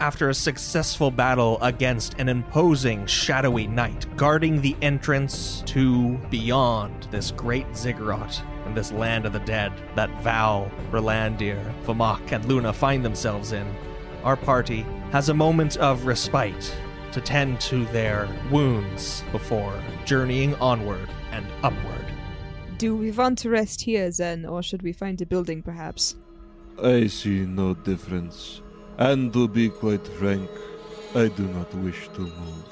after 0.00 0.30
a 0.30 0.34
successful 0.34 1.10
battle 1.10 1.58
against 1.60 2.14
an 2.18 2.28
imposing 2.28 3.06
shadowy 3.06 3.66
knight 3.66 4.06
guarding 4.16 4.60
the 4.60 4.74
entrance 4.80 5.62
to 5.66 6.16
beyond 6.30 7.06
this 7.10 7.30
great 7.32 7.76
ziggurat 7.76 8.42
and 8.64 8.74
this 8.74 8.92
land 8.92 9.26
of 9.26 9.32
the 9.32 9.40
dead 9.40 9.72
that 9.94 10.10
Val, 10.22 10.70
Rolandir, 10.90 11.72
Vamok, 11.84 12.32
and 12.32 12.44
Luna 12.46 12.72
find 12.72 13.04
themselves 13.04 13.52
in, 13.52 13.66
our 14.24 14.36
party 14.36 14.86
has 15.12 15.28
a 15.28 15.34
moment 15.34 15.76
of 15.76 16.06
respite 16.06 16.74
to 17.12 17.20
tend 17.20 17.60
to 17.60 17.84
their 17.86 18.28
wounds 18.50 19.22
before 19.32 19.74
journeying 20.04 20.54
onward 20.56 21.08
and 21.32 21.44
upward. 21.62 22.04
Do 22.78 22.96
we 22.96 23.10
want 23.10 23.38
to 23.38 23.50
rest 23.50 23.82
here 23.82 24.10
then, 24.10 24.46
or 24.46 24.62
should 24.62 24.82
we 24.82 24.92
find 24.92 25.20
a 25.20 25.26
building 25.26 25.62
perhaps? 25.62 26.16
I 26.82 27.08
see 27.08 27.40
no 27.40 27.74
difference. 27.74 28.62
And 29.00 29.32
to 29.32 29.48
be 29.48 29.70
quite 29.70 30.06
frank, 30.06 30.50
I 31.14 31.28
do 31.28 31.44
not 31.44 31.72
wish 31.76 32.08
to 32.08 32.20
move. 32.20 32.64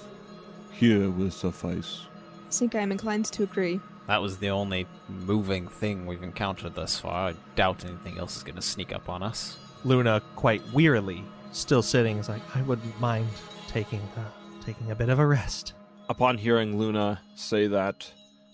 Here 0.71 1.09
will 1.09 1.31
suffice. 1.31 2.03
I 2.47 2.51
think 2.51 2.75
I'm 2.75 2.93
inclined 2.93 3.25
to 3.33 3.45
agree. 3.45 3.81
That 4.09 4.21
was 4.21 4.37
the 4.37 4.51
only 4.51 4.87
moving 5.09 5.69
thing 5.69 6.05
we've 6.05 6.23
encountered 6.23 6.75
thus 6.75 6.99
far. 6.99 7.31
I 7.31 7.35
doubt 7.57 7.87
anything 7.87 8.19
else 8.19 8.37
is 8.37 8.43
going 8.43 8.57
to 8.57 8.63
sneak 8.63 8.95
up 8.95 9.09
on 9.09 9.23
us. 9.23 9.59
Luna, 9.85 10.21
quite 10.37 10.61
wearily, 10.71 11.25
still 11.53 11.81
sitting, 11.81 12.19
is 12.19 12.29
like, 12.29 12.43
I 12.55 12.61
wouldn't 12.61 13.01
mind 13.01 13.29
taking 13.67 14.03
uh, 14.15 14.25
taking 14.63 14.91
a 14.91 14.95
bit 14.95 15.09
of 15.09 15.19
a 15.19 15.27
rest. 15.27 15.73
Upon 16.11 16.37
hearing 16.37 16.79
Luna 16.79 17.23
say 17.37 17.69
that, 17.69 18.13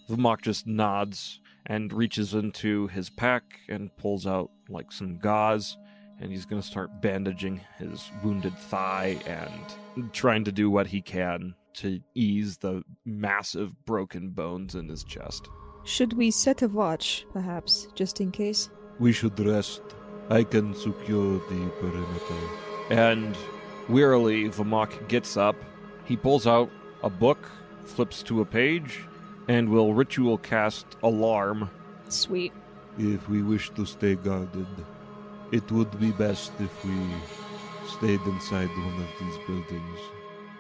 Vamok 0.09 0.43
just 0.43 0.65
nods 0.65 1.41
and 1.67 1.93
reaches 1.93 2.35
into 2.35 2.87
his 2.87 3.11
pack 3.11 3.43
and 3.69 3.97
pulls 3.97 4.29
out 4.29 4.53
like 4.69 4.93
some 4.93 5.19
gauze 5.19 5.77
and 6.21 6.31
he's 6.31 6.47
going 6.47 6.61
to 6.61 6.67
start 6.67 7.01
bandaging 7.01 7.61
his 7.79 8.11
wounded 8.23 8.57
thigh 8.57 9.19
and 9.27 10.13
trying 10.13 10.45
to 10.45 10.53
do 10.53 10.71
what 10.71 10.87
he 10.87 11.01
can 11.01 11.55
to 11.75 12.01
ease 12.15 12.59
the 12.59 12.83
massive 13.05 13.85
broken 13.85 14.31
bones 14.31 14.75
in 14.75 14.89
his 14.89 15.05
chest. 15.05 15.49
Should 15.85 16.15
we 16.15 16.31
set 16.31 16.63
a 16.63 16.69
watch, 16.69 17.27
perhaps, 17.33 17.89
just 17.95 18.21
in 18.21 18.31
case? 18.31 18.71
We 18.99 19.13
should 19.13 19.39
rest. 19.39 19.83
I 20.31 20.45
can 20.45 20.75
secure 20.75 21.39
the 21.51 21.71
perimeter. 21.81 22.49
And 22.91 23.37
wearily, 23.89 24.49
Vamok 24.49 25.09
gets 25.09 25.37
up. 25.37 25.57
He 26.05 26.17
pulls 26.17 26.47
out 26.47 26.71
a 27.03 27.11
book, 27.11 27.51
flips 27.85 28.23
to 28.25 28.41
a 28.41 28.45
page, 28.45 29.01
and 29.49 29.69
will 29.69 29.93
ritual 29.93 30.39
cast 30.39 30.87
Alarm. 31.03 31.69
Sweet. 32.09 32.53
If 32.97 33.29
we 33.29 33.43
wish 33.43 33.71
to 33.71 33.85
stay 33.85 34.15
guarded, 34.15 34.67
it 35.55 35.71
would 35.71 36.01
be 36.01 36.11
best 36.11 36.51
if 36.59 36.85
we 36.85 36.99
stayed 37.87 38.21
inside 38.23 38.69
one 38.71 39.01
of 39.07 39.11
these 39.21 39.39
buildings. 39.47 40.01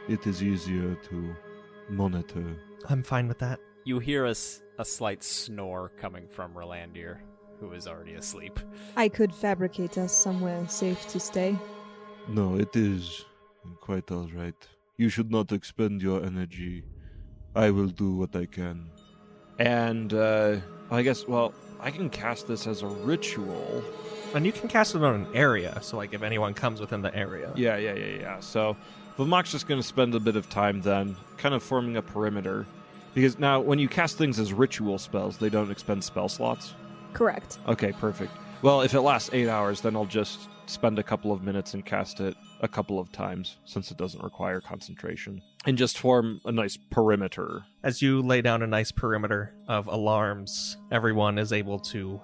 It 0.08 0.24
is 0.24 0.40
easier 0.40 0.94
to 1.08 1.34
monitor. 1.88 2.46
I'm 2.88 3.02
fine 3.02 3.26
with 3.26 3.40
that. 3.40 3.58
You 3.82 3.98
hear 3.98 4.24
a, 4.26 4.36
a 4.78 4.84
slight 4.84 5.24
snore 5.24 5.88
coming 5.88 6.28
from 6.28 6.54
Rolandir, 6.54 7.18
who 7.58 7.72
is 7.72 7.88
already 7.88 8.14
asleep. 8.14 8.60
I 8.96 9.08
could 9.08 9.34
fabricate 9.34 9.98
us 9.98 10.12
somewhere 10.12 10.64
safe 10.68 11.08
to 11.08 11.18
stay. 11.18 11.58
No, 12.28 12.54
it 12.54 12.76
is 12.76 13.24
quite 13.80 14.12
all 14.12 14.28
right. 14.32 14.60
You 14.96 15.08
should 15.08 15.32
not 15.32 15.50
expend 15.50 16.02
your 16.02 16.24
energy. 16.24 16.84
I 17.56 17.70
will 17.70 17.88
do 17.88 18.14
what 18.14 18.36
I 18.36 18.46
can. 18.46 18.90
And 19.58 20.14
uh, 20.14 20.58
I 20.92 21.02
guess, 21.02 21.26
well, 21.26 21.52
I 21.80 21.90
can 21.90 22.10
cast 22.10 22.46
this 22.46 22.68
as 22.68 22.82
a 22.82 22.86
ritual. 22.86 23.82
And 24.34 24.44
you 24.44 24.52
can 24.52 24.68
cast 24.68 24.94
it 24.94 25.02
on 25.02 25.14
an 25.14 25.26
area, 25.34 25.78
so 25.80 25.96
like 25.96 26.12
if 26.12 26.22
anyone 26.22 26.54
comes 26.54 26.80
within 26.80 27.02
the 27.02 27.14
area. 27.14 27.52
Yeah, 27.54 27.76
yeah, 27.76 27.94
yeah, 27.94 28.20
yeah. 28.20 28.40
So 28.40 28.76
Vamok's 29.16 29.52
just 29.52 29.68
going 29.68 29.80
to 29.80 29.86
spend 29.86 30.14
a 30.14 30.20
bit 30.20 30.34
of 30.34 30.48
time 30.50 30.82
then, 30.82 31.14
kind 31.36 31.54
of 31.54 31.62
forming 31.62 31.96
a 31.96 32.02
perimeter. 32.02 32.66
Because 33.14 33.38
now, 33.38 33.60
when 33.60 33.78
you 33.78 33.88
cast 33.88 34.18
things 34.18 34.40
as 34.40 34.52
ritual 34.52 34.98
spells, 34.98 35.38
they 35.38 35.48
don't 35.48 35.70
expend 35.70 36.02
spell 36.02 36.28
slots. 36.28 36.74
Correct. 37.12 37.58
Okay, 37.68 37.92
perfect. 37.92 38.32
Well, 38.60 38.80
if 38.80 38.92
it 38.92 39.02
lasts 39.02 39.30
eight 39.32 39.48
hours, 39.48 39.80
then 39.82 39.94
I'll 39.94 40.04
just 40.04 40.48
spend 40.66 40.98
a 40.98 41.02
couple 41.04 41.30
of 41.30 41.44
minutes 41.44 41.74
and 41.74 41.84
cast 41.84 42.18
it 42.18 42.36
a 42.60 42.66
couple 42.66 42.98
of 42.98 43.12
times, 43.12 43.58
since 43.66 43.92
it 43.92 43.98
doesn't 43.98 44.22
require 44.24 44.60
concentration. 44.60 45.42
And 45.64 45.78
just 45.78 45.98
form 45.98 46.40
a 46.44 46.50
nice 46.50 46.76
perimeter. 46.90 47.64
As 47.84 48.02
you 48.02 48.20
lay 48.20 48.42
down 48.42 48.62
a 48.62 48.66
nice 48.66 48.90
perimeter 48.90 49.54
of 49.68 49.86
alarms, 49.86 50.76
everyone 50.90 51.38
is 51.38 51.52
able 51.52 51.78
to 51.78 52.20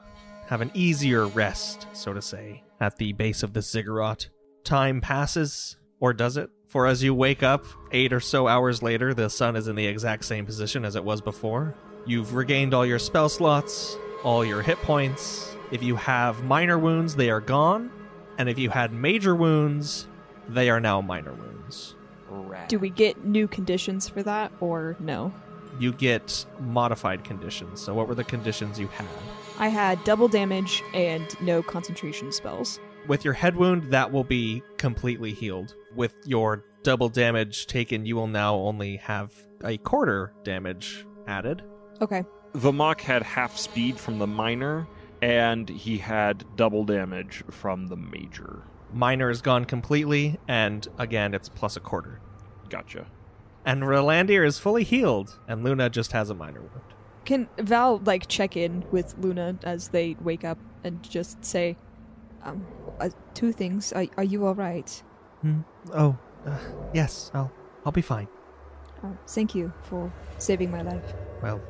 have 0.50 0.60
an 0.60 0.70
easier 0.74 1.28
rest, 1.28 1.86
so 1.92 2.12
to 2.12 2.20
say, 2.20 2.60
at 2.80 2.96
the 2.96 3.12
base 3.12 3.44
of 3.44 3.52
the 3.52 3.62
ziggurat. 3.62 4.28
Time 4.64 5.00
passes, 5.00 5.76
or 6.00 6.12
does 6.12 6.36
it? 6.36 6.50
For 6.66 6.88
as 6.88 7.04
you 7.04 7.14
wake 7.14 7.44
up, 7.44 7.64
eight 7.92 8.12
or 8.12 8.18
so 8.18 8.48
hours 8.48 8.82
later, 8.82 9.14
the 9.14 9.30
sun 9.30 9.54
is 9.54 9.68
in 9.68 9.76
the 9.76 9.86
exact 9.86 10.24
same 10.24 10.44
position 10.44 10.84
as 10.84 10.96
it 10.96 11.04
was 11.04 11.20
before. 11.20 11.76
You've 12.04 12.34
regained 12.34 12.74
all 12.74 12.84
your 12.84 12.98
spell 12.98 13.28
slots, 13.28 13.96
all 14.24 14.44
your 14.44 14.60
hit 14.60 14.78
points. 14.78 15.54
If 15.70 15.84
you 15.84 15.94
have 15.94 16.42
minor 16.42 16.80
wounds, 16.80 17.14
they 17.14 17.30
are 17.30 17.40
gone. 17.40 17.92
And 18.36 18.48
if 18.48 18.58
you 18.58 18.70
had 18.70 18.92
major 18.92 19.36
wounds, 19.36 20.08
they 20.48 20.68
are 20.68 20.80
now 20.80 21.00
minor 21.00 21.32
wounds. 21.32 21.94
Do 22.68 22.80
we 22.80 22.90
get 22.90 23.24
new 23.24 23.46
conditions 23.46 24.08
for 24.08 24.24
that, 24.24 24.50
or 24.58 24.96
no? 24.98 25.32
You 25.78 25.92
get 25.92 26.44
modified 26.58 27.24
conditions. 27.24 27.80
So, 27.80 27.94
what 27.94 28.08
were 28.08 28.14
the 28.14 28.24
conditions 28.24 28.78
you 28.78 28.88
had? 28.88 29.06
I 29.58 29.68
had 29.68 30.02
double 30.04 30.28
damage 30.28 30.82
and 30.94 31.34
no 31.40 31.62
concentration 31.62 32.32
spells. 32.32 32.80
With 33.06 33.24
your 33.24 33.34
head 33.34 33.56
wound, 33.56 33.90
that 33.90 34.12
will 34.12 34.24
be 34.24 34.62
completely 34.76 35.32
healed. 35.32 35.74
With 35.94 36.16
your 36.24 36.64
double 36.82 37.08
damage 37.08 37.66
taken, 37.66 38.06
you 38.06 38.16
will 38.16 38.26
now 38.26 38.54
only 38.54 38.96
have 38.96 39.32
a 39.64 39.78
quarter 39.78 40.32
damage 40.44 41.06
added. 41.26 41.62
Okay. 42.00 42.24
Vamok 42.54 43.00
had 43.00 43.22
half 43.22 43.56
speed 43.56 43.98
from 43.98 44.18
the 44.18 44.26
minor, 44.26 44.86
and 45.22 45.68
he 45.68 45.98
had 45.98 46.44
double 46.56 46.84
damage 46.84 47.44
from 47.50 47.86
the 47.86 47.96
major. 47.96 48.64
Minor 48.92 49.30
is 49.30 49.40
gone 49.40 49.64
completely, 49.64 50.38
and 50.48 50.88
again, 50.98 51.34
it's 51.34 51.48
plus 51.48 51.76
a 51.76 51.80
quarter. 51.80 52.20
Gotcha. 52.68 53.06
And 53.64 53.82
Rolandir 53.82 54.46
is 54.46 54.58
fully 54.58 54.84
healed, 54.84 55.38
and 55.46 55.62
Luna 55.62 55.90
just 55.90 56.12
has 56.12 56.30
a 56.30 56.34
minor 56.34 56.60
wound. 56.60 56.94
Can 57.24 57.48
Val 57.58 57.98
like 58.04 58.26
check 58.28 58.56
in 58.56 58.84
with 58.90 59.14
Luna 59.18 59.56
as 59.62 59.88
they 59.88 60.16
wake 60.20 60.44
up 60.44 60.58
and 60.82 61.02
just 61.02 61.44
say, 61.44 61.76
um, 62.42 62.66
uh, 63.00 63.10
two 63.34 63.52
things. 63.52 63.92
Are, 63.92 64.06
are 64.16 64.24
you 64.24 64.46
all 64.46 64.54
right? 64.54 65.02
Hmm. 65.42 65.60
Oh, 65.92 66.16
uh, 66.46 66.58
yes, 66.94 67.30
I'll, 67.34 67.52
I'll 67.84 67.92
be 67.92 68.02
fine. 68.02 68.28
Uh, 69.02 69.12
thank 69.26 69.54
you 69.54 69.72
for 69.82 70.12
saving 70.38 70.70
my 70.70 70.82
life. 70.82 71.14
Well, 71.42 71.60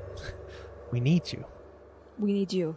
we 0.90 1.00
need 1.00 1.32
you. 1.32 1.44
We 2.18 2.32
need 2.32 2.52
you. 2.52 2.76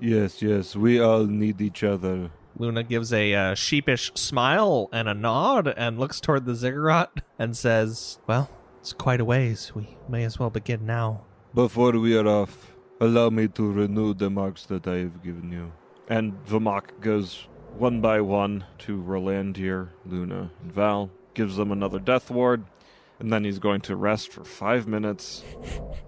Yes, 0.00 0.42
yes, 0.42 0.76
we 0.76 1.00
all 1.00 1.24
need 1.24 1.60
each 1.60 1.82
other. 1.82 2.30
Luna 2.58 2.82
gives 2.82 3.12
a 3.12 3.34
uh, 3.34 3.54
sheepish 3.54 4.12
smile 4.14 4.88
and 4.92 5.08
a 5.08 5.14
nod 5.14 5.68
and 5.68 5.98
looks 5.98 6.20
toward 6.20 6.44
the 6.44 6.54
ziggurat 6.54 7.10
and 7.38 7.56
says, 7.56 8.18
Well, 8.26 8.50
it's 8.80 8.92
quite 8.92 9.20
a 9.20 9.24
ways. 9.24 9.72
We 9.74 9.96
may 10.08 10.24
as 10.24 10.38
well 10.38 10.50
begin 10.50 10.84
now. 10.84 11.24
Before 11.54 11.92
we 11.92 12.16
are 12.16 12.26
off, 12.26 12.74
allow 13.00 13.30
me 13.30 13.48
to 13.48 13.70
renew 13.70 14.12
the 14.12 14.28
marks 14.28 14.64
that 14.66 14.86
I 14.86 14.98
have 14.98 15.22
given 15.22 15.52
you. 15.52 15.72
And 16.08 16.44
Vamok 16.46 17.00
goes 17.00 17.46
one 17.76 18.00
by 18.00 18.20
one 18.20 18.64
to 18.78 19.00
Rolandir, 19.00 19.90
Luna, 20.04 20.50
and 20.62 20.72
Val, 20.72 21.10
gives 21.34 21.56
them 21.56 21.70
another 21.70 21.98
death 21.98 22.30
ward, 22.30 22.64
and 23.20 23.32
then 23.32 23.44
he's 23.44 23.58
going 23.58 23.82
to 23.82 23.94
rest 23.94 24.32
for 24.32 24.42
five 24.42 24.88
minutes, 24.88 25.44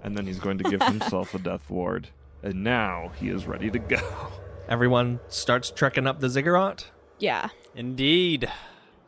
and 0.02 0.16
then 0.16 0.26
he's 0.26 0.40
going 0.40 0.58
to 0.58 0.64
give 0.64 0.82
himself 0.94 1.34
a 1.34 1.38
death 1.38 1.70
ward. 1.70 2.08
And 2.42 2.64
now 2.64 3.12
he 3.20 3.28
is 3.28 3.46
ready 3.46 3.70
to 3.70 3.78
go. 3.78 4.32
Everyone 4.70 5.18
starts 5.26 5.68
trekking 5.72 6.06
up 6.06 6.20
the 6.20 6.28
ziggurat. 6.28 6.92
Yeah. 7.18 7.48
Indeed. 7.74 8.48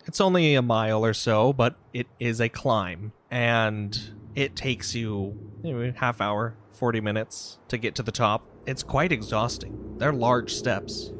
It's 0.06 0.20
only 0.20 0.56
a 0.56 0.62
mile 0.62 1.04
or 1.04 1.14
so, 1.14 1.52
but 1.52 1.76
it 1.94 2.08
is 2.18 2.40
a 2.40 2.48
climb, 2.48 3.12
and 3.30 3.96
it 4.34 4.56
takes 4.56 4.96
you 4.96 5.38
maybe 5.62 5.94
half 5.96 6.20
hour, 6.20 6.56
40 6.72 7.00
minutes 7.00 7.60
to 7.68 7.78
get 7.78 7.94
to 7.94 8.02
the 8.02 8.10
top. 8.10 8.44
It's 8.66 8.82
quite 8.82 9.12
exhausting. 9.12 9.98
They're 9.98 10.12
large 10.12 10.52
steps, 10.52 11.12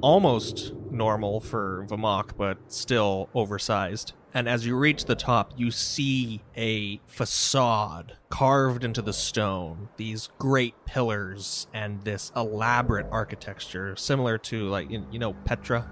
almost 0.00 0.72
normal 0.90 1.40
for 1.40 1.86
Vamok, 1.88 2.36
but 2.36 2.58
still 2.68 3.28
oversized. 3.34 4.12
And 4.32 4.48
as 4.48 4.64
you 4.64 4.76
reach 4.76 5.06
the 5.06 5.16
top, 5.16 5.54
you 5.56 5.72
see 5.72 6.42
a 6.56 7.00
facade 7.06 8.16
carved 8.28 8.84
into 8.84 9.02
the 9.02 9.12
stone, 9.12 9.88
these 9.96 10.28
great 10.38 10.74
pillars, 10.86 11.66
and 11.74 12.02
this 12.04 12.30
elaborate 12.36 13.06
architecture, 13.10 13.96
similar 13.96 14.38
to, 14.38 14.68
like, 14.68 14.88
you 14.88 15.04
you 15.10 15.18
know, 15.18 15.32
Petra? 15.44 15.90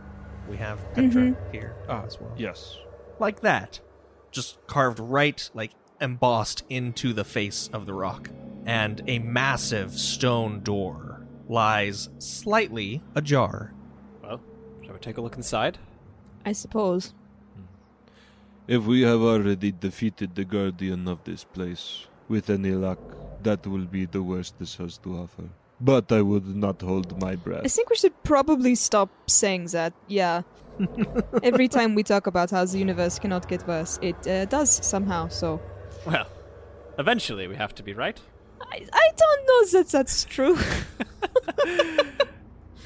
We 0.48 0.56
have 0.58 0.78
Petra 0.94 1.36
here. 1.50 1.74
Ah, 1.88 2.04
as 2.06 2.20
well. 2.20 2.32
Yes. 2.36 2.78
like 3.18 3.40
that. 3.40 3.80
Just 4.30 4.64
carved 4.66 5.00
right 5.00 5.50
like 5.54 5.72
embossed 6.00 6.62
into 6.68 7.12
the 7.12 7.24
face 7.24 7.68
of 7.72 7.86
the 7.86 7.94
rock. 7.94 8.30
And 8.66 9.02
a 9.06 9.18
massive 9.18 9.92
stone 9.98 10.60
door 10.60 11.26
lies 11.48 12.10
slightly 12.18 13.02
ajar. 13.14 13.72
Well, 13.74 13.76
shall 13.76 13.77
we 14.98 15.04
take 15.04 15.16
a 15.16 15.20
look 15.20 15.36
inside? 15.36 15.78
I 16.44 16.52
suppose. 16.52 17.14
If 18.66 18.84
we 18.84 19.02
have 19.02 19.20
already 19.20 19.72
defeated 19.72 20.34
the 20.34 20.44
guardian 20.44 21.08
of 21.08 21.24
this 21.24 21.44
place, 21.44 22.06
with 22.28 22.50
any 22.50 22.72
luck, 22.72 22.98
that 23.42 23.66
will 23.66 23.86
be 23.86 24.04
the 24.04 24.22
worst 24.22 24.58
this 24.58 24.76
has 24.76 24.98
to 24.98 25.16
offer. 25.16 25.44
But 25.80 26.10
I 26.12 26.22
would 26.22 26.54
not 26.56 26.82
hold 26.82 27.20
my 27.22 27.36
breath. 27.36 27.62
I 27.64 27.68
think 27.68 27.88
we 27.88 27.96
should 27.96 28.22
probably 28.24 28.74
stop 28.74 29.08
saying 29.26 29.66
that. 29.66 29.92
Yeah. 30.08 30.42
Every 31.42 31.68
time 31.68 31.94
we 31.94 32.02
talk 32.02 32.26
about 32.26 32.50
how 32.50 32.64
the 32.64 32.78
universe 32.78 33.18
cannot 33.18 33.48
get 33.48 33.66
worse, 33.66 33.98
it 34.02 34.26
uh, 34.26 34.44
does 34.46 34.84
somehow. 34.84 35.28
So 35.28 35.60
Well, 36.04 36.26
eventually 36.98 37.46
we 37.46 37.54
have 37.54 37.74
to 37.76 37.82
be 37.82 37.94
right. 37.94 38.20
I, 38.60 38.84
I 38.92 39.08
don't 39.16 39.46
know 39.46 39.78
that 39.78 39.88
that's 39.88 40.24
true. 40.24 40.58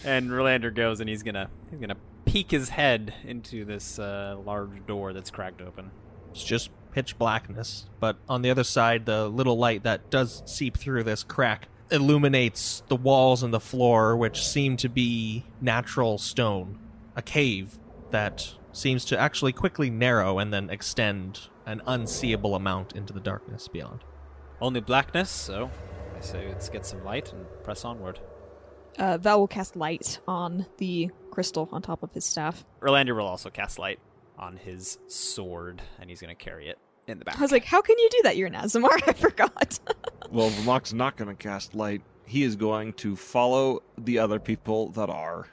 And 0.04 0.30
Rolandir 0.30 0.74
goes 0.74 1.00
and 1.00 1.08
he's 1.08 1.22
gonna 1.22 1.48
he's 1.70 1.80
gonna 1.80 1.96
peek 2.24 2.50
his 2.50 2.70
head 2.70 3.14
into 3.24 3.64
this 3.64 3.98
uh, 3.98 4.36
large 4.44 4.84
door 4.86 5.12
that's 5.12 5.30
cracked 5.30 5.60
open. 5.60 5.90
It's 6.30 6.42
just 6.42 6.70
pitch 6.92 7.18
blackness, 7.18 7.86
but 8.00 8.16
on 8.28 8.42
the 8.42 8.50
other 8.50 8.64
side, 8.64 9.06
the 9.06 9.28
little 9.28 9.56
light 9.56 9.82
that 9.82 10.10
does 10.10 10.42
seep 10.46 10.76
through 10.76 11.04
this 11.04 11.22
crack 11.22 11.68
illuminates 11.90 12.82
the 12.88 12.96
walls 12.96 13.42
and 13.42 13.52
the 13.52 13.60
floor, 13.60 14.16
which 14.16 14.46
seem 14.46 14.76
to 14.78 14.88
be 14.88 15.44
natural 15.60 16.18
stone. 16.18 16.78
A 17.16 17.22
cave 17.22 17.78
that 18.10 18.54
seems 18.72 19.04
to 19.06 19.18
actually 19.18 19.52
quickly 19.52 19.90
narrow 19.90 20.38
and 20.38 20.52
then 20.52 20.70
extend 20.70 21.48
an 21.66 21.82
unseeable 21.86 22.54
amount 22.54 22.94
into 22.94 23.12
the 23.12 23.20
darkness 23.20 23.68
beyond. 23.68 24.00
Only 24.60 24.80
blackness, 24.80 25.30
so 25.30 25.70
I 26.16 26.20
say 26.20 26.48
let's 26.48 26.68
get 26.68 26.86
some 26.86 27.04
light 27.04 27.32
and 27.32 27.44
press 27.62 27.84
onward. 27.84 28.20
Uh, 28.98 29.18
Val 29.18 29.40
will 29.40 29.48
cast 29.48 29.76
light 29.76 30.18
on 30.28 30.66
the 30.78 31.10
crystal 31.30 31.68
on 31.72 31.82
top 31.82 32.02
of 32.02 32.12
his 32.12 32.24
staff. 32.24 32.64
Erlander 32.80 33.16
will 33.16 33.26
also 33.26 33.50
cast 33.50 33.78
light 33.78 33.98
on 34.38 34.56
his 34.56 34.98
sword, 35.06 35.80
and 36.00 36.10
he's 36.10 36.20
gonna 36.20 36.34
carry 36.34 36.68
it 36.68 36.78
in 37.06 37.18
the 37.18 37.24
back. 37.24 37.38
I 37.38 37.40
was 37.42 37.52
like, 37.52 37.64
how 37.64 37.80
can 37.82 37.98
you 37.98 38.08
do 38.10 38.20
that? 38.24 38.36
You're 38.36 38.48
an 38.48 38.54
Azamar. 38.54 38.90
I 39.06 39.12
forgot. 39.12 39.78
Well, 40.30 40.48
Vamok's 40.48 40.94
not 40.94 41.18
going 41.18 41.28
to 41.28 41.34
cast 41.34 41.74
light. 41.74 42.00
He 42.24 42.42
is 42.42 42.56
going 42.56 42.94
to 42.94 43.16
follow 43.16 43.82
the 43.98 44.18
other 44.18 44.38
people 44.38 44.88
that 44.92 45.10
are. 45.10 45.46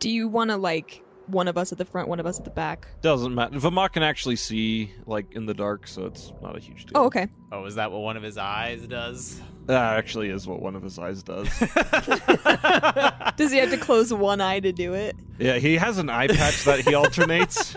do 0.00 0.10
you 0.10 0.26
want 0.26 0.50
to, 0.50 0.56
like, 0.56 1.04
one 1.28 1.46
of 1.46 1.56
us 1.56 1.70
at 1.70 1.78
the 1.78 1.84
front, 1.84 2.08
one 2.08 2.18
of 2.18 2.26
us 2.26 2.40
at 2.40 2.44
the 2.44 2.50
back? 2.50 2.88
Doesn't 3.00 3.32
matter. 3.32 3.56
Vamok 3.56 3.92
can 3.92 4.02
actually 4.02 4.34
see, 4.34 4.92
like, 5.06 5.34
in 5.36 5.46
the 5.46 5.54
dark, 5.54 5.86
so 5.86 6.06
it's 6.06 6.32
not 6.42 6.56
a 6.56 6.58
huge 6.58 6.86
deal. 6.86 6.92
Oh, 6.96 7.04
okay. 7.04 7.28
oh, 7.52 7.64
is 7.66 7.76
that 7.76 7.92
what 7.92 8.00
one 8.00 8.16
of 8.16 8.24
his 8.24 8.36
eyes 8.36 8.84
does? 8.88 9.40
That 9.66 9.96
actually 9.96 10.28
is 10.28 10.46
what 10.46 10.60
one 10.60 10.76
of 10.76 10.82
his 10.82 10.98
eyes 10.98 11.22
does. 11.22 11.48
Does 13.36 13.50
he 13.50 13.58
have 13.58 13.70
to 13.70 13.78
close 13.78 14.12
one 14.12 14.40
eye 14.40 14.60
to 14.60 14.72
do 14.72 14.94
it? 14.94 15.16
yeah, 15.38 15.56
he 15.56 15.76
has 15.76 15.98
an 15.98 16.10
eye 16.10 16.28
patch 16.28 16.64
that 16.64 16.80
he 16.80 16.94
alternates. 16.94 17.74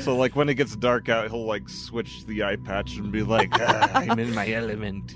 so, 0.00 0.16
like, 0.16 0.34
when 0.36 0.48
it 0.48 0.54
gets 0.54 0.74
dark 0.76 1.08
out, 1.08 1.30
he'll, 1.30 1.46
like, 1.46 1.68
switch 1.68 2.26
the 2.26 2.42
eye 2.42 2.56
patch 2.56 2.96
and 2.96 3.12
be 3.12 3.22
like, 3.22 3.50
"Ah, 3.52 3.90
I'm 3.94 4.18
in 4.18 4.34
my 4.34 4.50
element. 4.50 5.14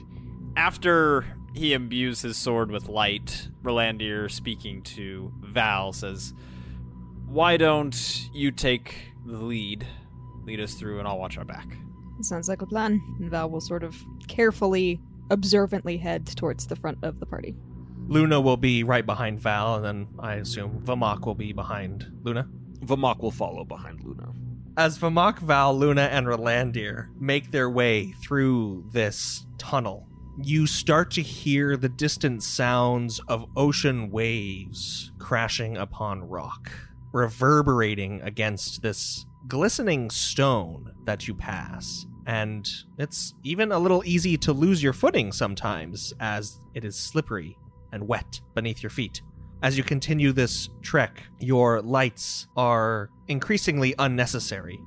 After 0.56 1.24
he 1.54 1.72
imbues 1.72 2.22
his 2.22 2.36
sword 2.36 2.70
with 2.70 2.88
light, 2.88 3.48
Rolandir, 3.62 4.30
speaking 4.30 4.82
to 4.82 5.32
Val, 5.40 5.92
says, 5.92 6.32
Why 7.26 7.56
don't 7.56 8.28
you 8.32 8.50
take 8.52 9.12
the 9.26 9.36
lead? 9.38 9.86
Lead 10.44 10.60
us 10.60 10.74
through, 10.74 10.98
and 11.00 11.06
I'll 11.08 11.18
watch 11.18 11.36
our 11.36 11.44
back. 11.44 11.66
Sounds 12.22 12.48
like 12.48 12.62
a 12.62 12.66
plan. 12.66 13.02
And 13.20 13.30
Val 13.30 13.50
will 13.50 13.60
sort 13.60 13.82
of 13.82 13.96
carefully, 14.28 15.00
observantly 15.30 15.96
head 15.96 16.26
towards 16.26 16.66
the 16.66 16.76
front 16.76 16.98
of 17.02 17.20
the 17.20 17.26
party. 17.26 17.54
Luna 18.08 18.40
will 18.40 18.56
be 18.56 18.84
right 18.84 19.04
behind 19.04 19.38
Val, 19.40 19.76
and 19.76 19.84
then 19.84 20.08
I 20.18 20.36
assume 20.36 20.80
Vamok 20.82 21.26
will 21.26 21.34
be 21.34 21.52
behind 21.52 22.10
Luna. 22.22 22.48
Vamok 22.80 23.20
will 23.20 23.30
follow 23.30 23.64
behind 23.64 24.02
Luna. 24.02 24.32
As 24.78 24.96
Vamok, 24.98 25.40
Val, 25.40 25.76
Luna, 25.76 26.02
and 26.02 26.26
Rolandir 26.26 27.08
make 27.20 27.50
their 27.50 27.68
way 27.68 28.12
through 28.22 28.84
this 28.92 29.44
tunnel, 29.58 30.08
you 30.40 30.68
start 30.68 31.10
to 31.10 31.22
hear 31.22 31.76
the 31.76 31.88
distant 31.88 32.44
sounds 32.44 33.18
of 33.26 33.44
ocean 33.56 34.08
waves 34.08 35.10
crashing 35.18 35.76
upon 35.76 36.22
rock, 36.22 36.70
reverberating 37.12 38.22
against 38.22 38.80
this 38.82 39.26
glistening 39.48 40.10
stone 40.10 40.92
that 41.04 41.26
you 41.26 41.34
pass. 41.34 42.06
And 42.28 42.70
it's 42.98 43.34
even 43.42 43.72
a 43.72 43.78
little 43.78 44.02
easy 44.04 44.36
to 44.36 44.52
lose 44.52 44.82
your 44.82 44.92
footing 44.92 45.32
sometimes, 45.32 46.12
as 46.20 46.60
it 46.74 46.84
is 46.84 46.94
slippery 46.94 47.56
and 47.90 48.06
wet 48.06 48.42
beneath 48.54 48.82
your 48.82 48.90
feet. 48.90 49.22
As 49.62 49.78
you 49.78 49.82
continue 49.82 50.32
this 50.32 50.68
trek, 50.82 51.22
your 51.40 51.80
lights 51.80 52.46
are 52.54 53.08
increasingly 53.28 53.94
unnecessary. 53.98 54.78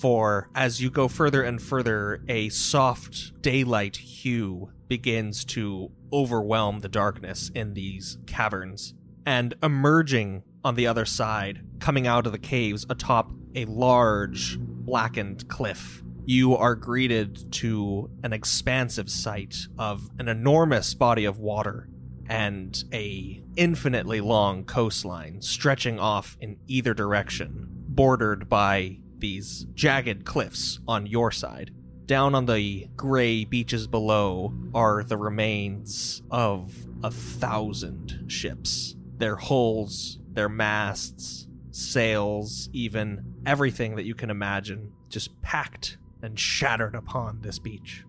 For 0.00 0.48
as 0.54 0.80
you 0.80 0.90
go 0.90 1.06
further 1.06 1.42
and 1.42 1.60
further, 1.60 2.24
a 2.28 2.48
soft 2.48 3.42
daylight 3.42 3.96
hue 3.96 4.72
begins 4.88 5.44
to 5.44 5.92
overwhelm 6.10 6.80
the 6.80 6.88
darkness 6.88 7.50
in 7.54 7.74
these 7.74 8.16
caverns. 8.26 8.94
And 9.26 9.54
emerging 9.62 10.44
on 10.64 10.76
the 10.76 10.86
other 10.86 11.04
side, 11.04 11.60
coming 11.78 12.06
out 12.06 12.24
of 12.24 12.32
the 12.32 12.38
caves 12.38 12.86
atop 12.88 13.30
a 13.54 13.66
large 13.66 14.58
blackened 14.58 15.46
cliff, 15.48 16.02
you 16.30 16.56
are 16.56 16.76
greeted 16.76 17.50
to 17.50 18.08
an 18.22 18.32
expansive 18.32 19.10
sight 19.10 19.66
of 19.76 20.08
an 20.20 20.28
enormous 20.28 20.94
body 20.94 21.24
of 21.24 21.40
water 21.40 21.88
and 22.28 22.84
a 22.92 23.42
infinitely 23.56 24.20
long 24.20 24.64
coastline 24.64 25.42
stretching 25.42 25.98
off 25.98 26.36
in 26.40 26.56
either 26.68 26.94
direction, 26.94 27.66
bordered 27.68 28.48
by 28.48 28.96
these 29.18 29.66
jagged 29.74 30.24
cliffs 30.24 30.78
on 30.86 31.04
your 31.04 31.32
side. 31.32 31.72
Down 32.06 32.36
on 32.36 32.46
the 32.46 32.86
gray 32.94 33.44
beaches 33.44 33.88
below 33.88 34.54
are 34.72 35.02
the 35.02 35.18
remains 35.18 36.22
of 36.30 36.72
a 37.02 37.10
thousand 37.10 38.26
ships. 38.28 38.94
Their 39.16 39.34
hulls, 39.34 40.20
their 40.30 40.48
masts, 40.48 41.48
sails, 41.72 42.70
even 42.72 43.34
everything 43.44 43.96
that 43.96 44.04
you 44.04 44.14
can 44.14 44.30
imagine, 44.30 44.92
just 45.08 45.42
packed 45.42 45.96
and 46.22 46.38
shattered 46.38 46.94
upon 46.94 47.40
this 47.40 47.58
beach. 47.58 48.04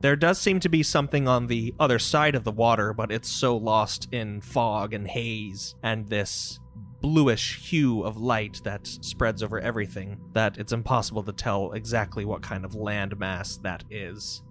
There 0.00 0.16
does 0.16 0.38
seem 0.40 0.58
to 0.60 0.68
be 0.68 0.82
something 0.82 1.28
on 1.28 1.46
the 1.46 1.74
other 1.78 2.00
side 2.00 2.34
of 2.34 2.42
the 2.42 2.50
water, 2.50 2.92
but 2.92 3.12
it's 3.12 3.28
so 3.28 3.56
lost 3.56 4.08
in 4.12 4.40
fog 4.40 4.94
and 4.94 5.06
haze 5.06 5.76
and 5.82 6.08
this 6.08 6.58
bluish 7.00 7.60
hue 7.68 8.02
of 8.02 8.16
light 8.16 8.60
that 8.64 8.86
spreads 8.86 9.42
over 9.42 9.60
everything 9.60 10.20
that 10.32 10.58
it's 10.58 10.72
impossible 10.72 11.22
to 11.24 11.32
tell 11.32 11.72
exactly 11.72 12.24
what 12.24 12.42
kind 12.42 12.64
of 12.64 12.72
landmass 12.72 13.60
that 13.62 13.84
is. 13.90 14.42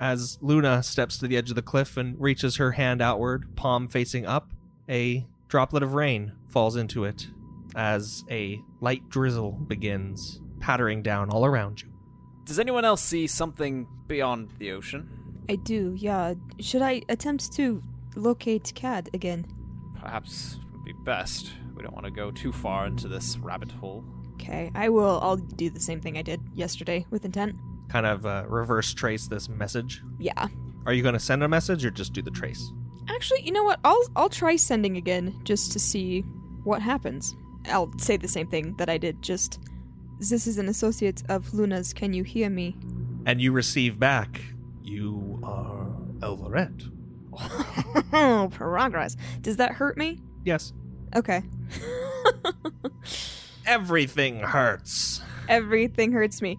As 0.00 0.38
Luna 0.40 0.82
steps 0.82 1.18
to 1.18 1.28
the 1.28 1.36
edge 1.36 1.50
of 1.50 1.56
the 1.56 1.62
cliff 1.62 1.96
and 1.96 2.18
reaches 2.20 2.56
her 2.56 2.72
hand 2.72 3.00
outward, 3.00 3.56
palm 3.56 3.88
facing 3.88 4.26
up, 4.26 4.52
a 4.88 5.26
droplet 5.48 5.82
of 5.82 5.94
rain 5.94 6.32
falls 6.48 6.76
into 6.76 7.04
it 7.04 7.28
as 7.74 8.24
a 8.30 8.60
light 8.80 9.08
drizzle 9.08 9.52
begins 9.52 10.40
pattering 10.60 11.02
down 11.02 11.30
all 11.30 11.44
around 11.44 11.82
you. 11.82 11.93
Does 12.44 12.58
anyone 12.58 12.84
else 12.84 13.02
see 13.02 13.26
something 13.26 13.86
beyond 14.06 14.50
the 14.58 14.72
ocean? 14.72 15.08
I 15.48 15.56
do, 15.56 15.94
yeah. 15.96 16.34
Should 16.60 16.82
I 16.82 17.02
attempt 17.08 17.52
to 17.54 17.82
locate 18.16 18.72
Cad 18.74 19.10
again? 19.14 19.46
Perhaps 20.00 20.58
would 20.72 20.84
be 20.84 20.92
best. 21.04 21.52
We 21.74 21.82
don't 21.82 21.94
want 21.94 22.04
to 22.04 22.10
go 22.10 22.30
too 22.30 22.52
far 22.52 22.86
into 22.86 23.08
this 23.08 23.38
rabbit 23.38 23.72
hole. 23.72 24.04
Okay, 24.34 24.70
I 24.74 24.88
will. 24.90 25.20
I'll 25.22 25.36
do 25.36 25.70
the 25.70 25.80
same 25.80 26.00
thing 26.00 26.18
I 26.18 26.22
did 26.22 26.40
yesterday 26.54 27.06
with 27.10 27.24
intent. 27.24 27.56
Kind 27.88 28.06
of 28.06 28.26
uh, 28.26 28.44
reverse 28.46 28.92
trace 28.92 29.26
this 29.26 29.48
message. 29.48 30.02
Yeah. 30.18 30.48
Are 30.86 30.92
you 30.92 31.02
going 31.02 31.14
to 31.14 31.20
send 31.20 31.42
a 31.42 31.48
message 31.48 31.84
or 31.84 31.90
just 31.90 32.12
do 32.12 32.20
the 32.20 32.30
trace? 32.30 32.72
Actually, 33.08 33.42
you 33.42 33.52
know 33.52 33.64
what? 33.64 33.80
I'll 33.84 34.04
I'll 34.16 34.28
try 34.28 34.56
sending 34.56 34.96
again 34.96 35.38
just 35.44 35.72
to 35.72 35.78
see 35.78 36.22
what 36.64 36.82
happens. 36.82 37.36
I'll 37.68 37.92
say 37.98 38.16
the 38.16 38.28
same 38.28 38.46
thing 38.46 38.74
that 38.76 38.88
I 38.88 38.98
did. 38.98 39.22
Just 39.22 39.60
this 40.18 40.46
is 40.46 40.58
an 40.58 40.68
associate 40.68 41.22
of 41.28 41.52
Luna's. 41.54 41.92
Can 41.92 42.12
you 42.12 42.22
hear 42.24 42.50
me? 42.50 42.76
And 43.26 43.40
you 43.40 43.52
receive 43.52 43.98
back, 43.98 44.40
you 44.82 45.40
are 45.42 45.86
Elvaret. 46.20 46.90
Oh, 48.12 48.48
progress. 48.52 49.16
Does 49.40 49.56
that 49.56 49.72
hurt 49.72 49.96
me? 49.96 50.20
Yes. 50.44 50.72
Okay. 51.16 51.42
Everything 53.66 54.38
hurts. 54.38 55.20
Everything 55.48 56.12
hurts 56.12 56.40
me. 56.40 56.58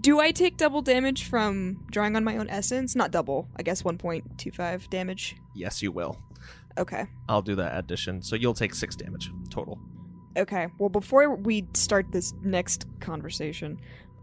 Do 0.00 0.20
I 0.20 0.30
take 0.30 0.58
double 0.58 0.82
damage 0.82 1.24
from 1.24 1.84
drawing 1.90 2.14
on 2.14 2.24
my 2.24 2.36
own 2.36 2.48
essence? 2.50 2.94
Not 2.94 3.10
double. 3.10 3.48
I 3.56 3.62
guess 3.62 3.82
1.25 3.82 4.90
damage. 4.90 5.36
Yes, 5.54 5.82
you 5.82 5.90
will. 5.92 6.18
Okay. 6.78 7.06
I'll 7.28 7.42
do 7.42 7.54
that 7.56 7.76
addition. 7.78 8.22
So 8.22 8.36
you'll 8.36 8.54
take 8.54 8.74
six 8.74 8.94
damage 8.94 9.30
total. 9.50 9.78
Okay. 10.36 10.68
Well, 10.78 10.88
before 10.88 11.34
we 11.36 11.66
start 11.74 12.10
this 12.12 12.32
next 12.42 12.86
conversation, 13.00 13.78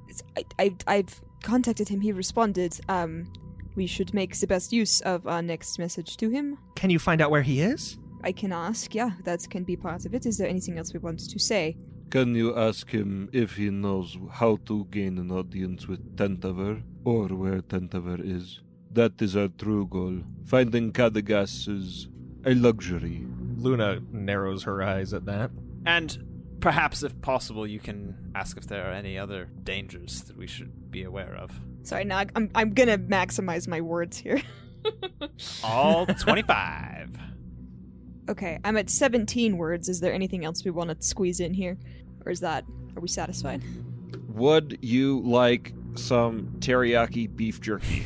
it's- 0.08 0.24
I, 0.60 0.64
I, 0.64 0.96
I've 0.98 1.22
contacted 1.44 1.88
him. 1.90 2.02
He 2.02 2.12
responded. 2.12 2.80
Um, 2.90 3.32
we 3.76 3.86
should 3.88 4.14
make 4.14 4.38
the 4.38 4.48
best 4.48 4.74
use 4.74 5.00
of 5.02 5.26
our 5.28 5.42
next 5.42 5.80
message 5.80 6.18
to 6.18 6.30
him. 6.30 6.58
Can 6.76 6.90
you 6.90 7.00
find 7.00 7.22
out 7.22 7.32
where 7.32 7.44
he 7.44 7.62
is? 7.62 7.98
I 8.24 8.32
can 8.34 8.52
ask. 8.52 8.94
Yeah, 8.94 9.12
that 9.24 9.50
can 9.50 9.64
be 9.64 9.78
part 9.78 10.06
of 10.06 10.14
it. 10.14 10.26
Is 10.26 10.38
there 10.38 10.50
anything 10.50 10.78
else 10.78 10.92
we 10.94 11.00
want 11.00 11.20
to 11.30 11.40
say? 11.40 11.78
Can 12.10 12.34
you 12.36 12.58
ask 12.58 12.90
him 12.90 13.30
if 13.32 13.56
he 13.56 13.70
knows 13.70 14.18
how 14.32 14.58
to 14.66 14.86
gain 14.92 15.18
an 15.20 15.32
audience 15.32 15.88
with 15.88 16.18
Tentaver 16.18 16.82
or 17.06 17.28
where 17.28 17.62
Tentaver 17.62 18.20
is? 18.20 18.60
That 18.92 19.22
is 19.22 19.38
our 19.38 19.48
true 19.50 19.86
goal. 19.88 20.24
Finding 20.46 20.92
Cadagas 20.92 21.70
is 21.70 22.10
a 22.44 22.56
luxury. 22.56 23.26
Luna 23.58 24.02
narrows 24.12 24.64
her 24.64 24.82
eyes 24.82 25.14
at 25.14 25.26
that. 25.26 25.52
And 25.86 26.58
perhaps, 26.60 27.04
if 27.04 27.20
possible, 27.22 27.66
you 27.66 27.80
can 27.80 28.32
ask 28.36 28.58
if 28.58 28.68
there 28.68 28.86
are 28.90 28.94
any 28.94 29.18
other 29.18 29.50
dangers 29.64 30.24
that 30.24 30.38
we 30.38 30.48
should 30.48 30.92
be 30.92 31.04
aware 31.04 31.36
of. 31.36 31.52
Sorry, 31.84 32.06
now 32.06 32.24
I'm 32.36 32.50
I'm 32.56 32.74
gonna 32.74 32.98
maximize 32.98 33.68
my 33.68 33.82
words 33.82 34.18
here. 34.18 34.42
All 35.64 36.06
25. 36.06 37.18
okay, 38.30 38.60
I'm 38.64 38.78
at 38.78 38.90
17 38.90 39.58
words. 39.58 39.90
Is 39.90 40.00
there 40.00 40.14
anything 40.14 40.46
else 40.46 40.64
we 40.64 40.72
want 40.72 40.90
to 40.90 40.98
squeeze 41.06 41.40
in 41.40 41.54
here, 41.54 41.78
or 42.26 42.32
is 42.32 42.42
that 42.42 42.66
are 42.96 43.02
we 43.02 43.08
satisfied? 43.08 43.62
Would 44.30 44.80
you 44.82 45.22
like 45.22 45.74
some 45.96 46.56
teriyaki 46.60 47.34
beef 47.34 47.60
jerky? 47.62 48.06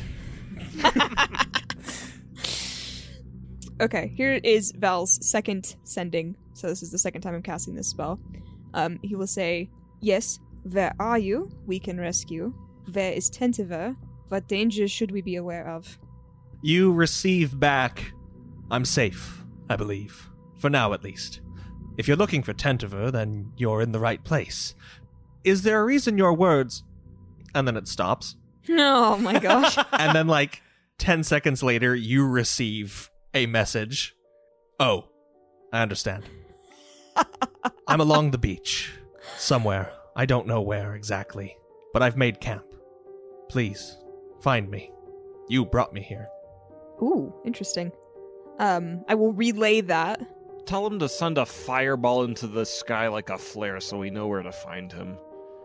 Okay, 3.80 4.12
here 4.16 4.40
is 4.44 4.72
Val's 4.76 5.18
second 5.26 5.76
sending. 5.82 6.36
So 6.52 6.68
this 6.68 6.82
is 6.82 6.90
the 6.92 6.98
second 6.98 7.22
time 7.22 7.34
I'm 7.34 7.42
casting 7.42 7.74
this 7.74 7.88
spell. 7.88 8.20
Um, 8.72 8.98
he 9.02 9.16
will 9.16 9.26
say, 9.26 9.68
"Yes, 10.00 10.38
where 10.62 10.94
are 11.00 11.18
you? 11.18 11.50
We 11.66 11.80
can 11.80 11.98
rescue. 11.98 12.54
Where 12.92 13.12
is 13.12 13.30
Tentaver? 13.30 13.96
What 14.28 14.48
dangers 14.48 14.90
should 14.90 15.10
we 15.10 15.22
be 15.22 15.36
aware 15.36 15.68
of?" 15.68 15.98
You 16.62 16.92
receive 16.92 17.58
back. 17.58 18.12
I'm 18.70 18.84
safe, 18.84 19.44
I 19.68 19.76
believe. 19.76 20.30
For 20.58 20.70
now, 20.70 20.92
at 20.92 21.04
least. 21.04 21.40
If 21.98 22.08
you're 22.08 22.16
looking 22.16 22.42
for 22.42 22.54
Tentaver, 22.54 23.10
then 23.12 23.52
you're 23.56 23.82
in 23.82 23.92
the 23.92 24.00
right 24.00 24.22
place. 24.24 24.74
Is 25.44 25.62
there 25.62 25.80
a 25.80 25.84
reason 25.84 26.16
your 26.16 26.32
words. 26.32 26.84
And 27.54 27.68
then 27.68 27.76
it 27.76 27.88
stops. 27.88 28.36
Oh 28.70 29.18
my 29.18 29.38
gosh. 29.38 29.76
And 29.92 30.16
then, 30.16 30.26
like, 30.26 30.62
10 30.98 31.22
seconds 31.22 31.62
later, 31.62 31.94
you 31.94 32.26
receive 32.26 33.10
a 33.34 33.46
message. 33.46 34.16
Oh, 34.78 35.08
I 35.72 35.82
understand. 35.82 36.24
I'm 37.88 38.00
along 38.00 38.30
the 38.30 38.38
beach. 38.38 38.92
Somewhere. 39.36 39.92
I 40.16 40.26
don't 40.26 40.46
know 40.46 40.60
where 40.60 40.94
exactly. 40.94 41.56
But 41.92 42.02
I've 42.02 42.16
made 42.16 42.40
camp. 42.40 42.64
Please, 43.48 43.98
find 44.40 44.70
me. 44.70 44.92
You 45.48 45.64
brought 45.64 45.92
me 45.92 46.00
here. 46.00 46.28
Ooh, 47.02 47.34
interesting. 47.44 47.90
Um, 48.58 49.04
I 49.08 49.16
will 49.16 49.32
relay 49.32 49.80
that. 49.82 50.22
Tell 50.66 50.86
him 50.86 50.98
to 51.00 51.08
send 51.08 51.36
a 51.36 51.44
fireball 51.44 52.24
into 52.24 52.46
the 52.46 52.64
sky 52.64 53.08
like 53.08 53.30
a 53.30 53.36
flare 53.36 53.80
so 53.80 53.98
we 53.98 54.10
know 54.10 54.28
where 54.28 54.42
to 54.42 54.52
find 54.52 54.92
him. 54.92 55.18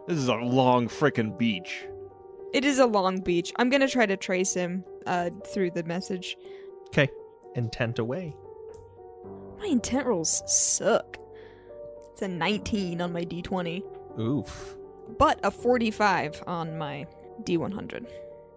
This 0.08 0.18
is 0.18 0.28
a 0.28 0.36
long 0.36 0.88
frickin' 0.88 1.38
beach. 1.38 1.86
It 2.54 2.66
is 2.66 2.80
a 2.80 2.86
long 2.86 3.22
beach. 3.22 3.54
I'm 3.58 3.70
gonna 3.70 3.88
try 3.88 4.08
to 4.08 4.18
trace 4.18 4.56
him 4.56 4.84
uh, 5.06 5.30
through 5.54 5.72
the 5.72 5.84
message. 5.84 6.36
Okay. 6.88 7.10
Intent 7.56 8.00
away. 8.00 8.36
My 9.60 9.68
intent 9.68 10.06
rolls 10.06 10.44
suck. 10.46 11.18
It's 12.14 12.22
a 12.22 12.28
19 12.28 13.02
on 13.02 13.14
my 13.14 13.24
d20, 13.24 13.84
Oof. 14.20 14.76
but 15.18 15.40
a 15.44 15.52
45 15.52 16.44
on 16.48 16.78
my 16.78 17.08
d100. 17.44 18.08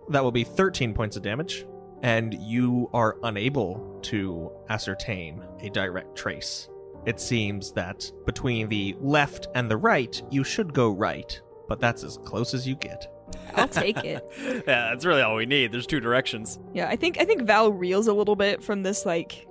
That 0.09 0.23
will 0.23 0.33
be 0.33 0.45
13 0.45 0.95
points 0.95 1.17
of 1.17 1.23
damage, 1.23 1.67
and 2.03 2.35
you 2.35 2.91
are 2.93 3.19
unable 3.23 3.99
to 4.03 4.51
ascertain 4.69 5.45
a 5.61 5.71
direct 5.71 6.17
trace. 6.17 6.69
It 7.07 7.21
seems 7.21 7.73
that 7.73 8.11
between 8.27 8.69
the 8.69 8.97
left 9.01 9.49
and 9.55 9.71
the 9.71 9.77
right, 9.77 10.21
you 10.31 10.45
should 10.45 10.73
go 10.73 10.91
right, 10.91 11.41
but 11.69 11.81
that's 11.81 12.05
as 12.05 12.19
close 12.19 12.55
as 12.55 12.67
you 12.67 12.77
get. 12.77 13.13
I'll 13.55 13.69
take 13.69 13.99
it. 14.05 14.27
yeah, 14.41 14.63
that's 14.91 15.05
really 15.05 15.23
all 15.23 15.37
we 15.37 15.47
need. 15.47 15.73
There's 15.73 15.87
two 15.87 16.01
directions. 16.01 16.59
Yeah, 16.73 16.89
I 16.89 16.97
think 16.97 17.19
I 17.21 17.25
think 17.25 17.43
Val 17.43 17.73
reels 17.73 18.07
a 18.07 18.13
little 18.13 18.37
bit 18.37 18.63
from 18.63 18.83
this 18.83 19.05
like 19.05 19.47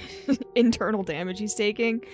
internal 0.54 1.02
damage 1.02 1.38
he's 1.38 1.54
taking, 1.54 2.04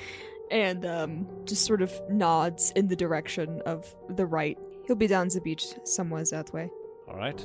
and 0.51 0.85
um, 0.87 1.27
just 1.45 1.65
sort 1.65 1.83
of 1.83 1.93
nods 2.11 2.73
in 2.77 2.89
the 2.89 2.97
direction 2.97 3.61
of 3.67 3.95
the 4.09 4.27
right. 4.27 4.59
He'll 4.87 4.97
be 4.97 5.07
down 5.07 5.29
the 5.29 5.41
beach 5.41 5.67
somewhere 5.85 6.25
that 6.25 6.53
way. 6.53 6.71
All 7.09 7.17
right. 7.17 7.37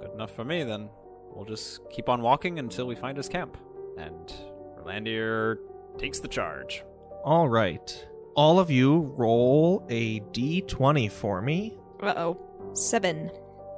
Good 0.00 0.12
enough 0.12 0.34
for 0.34 0.44
me, 0.44 0.64
then. 0.64 0.88
We'll 1.32 1.44
just 1.44 1.80
keep 1.90 2.08
on 2.08 2.22
walking 2.22 2.58
until 2.58 2.86
we 2.86 2.94
find 2.96 3.16
his 3.16 3.28
camp. 3.28 3.56
And 3.96 4.32
Rolandir 4.78 5.58
takes 5.98 6.18
the 6.18 6.28
charge. 6.28 6.82
All 7.24 7.48
right. 7.48 8.06
All 8.34 8.58
of 8.58 8.70
you 8.70 9.12
roll 9.16 9.86
a 9.88 10.20
d20 10.20 11.10
for 11.10 11.40
me. 11.40 11.76
Uh 12.02 12.14
oh, 12.16 12.49
seven. 12.74 13.30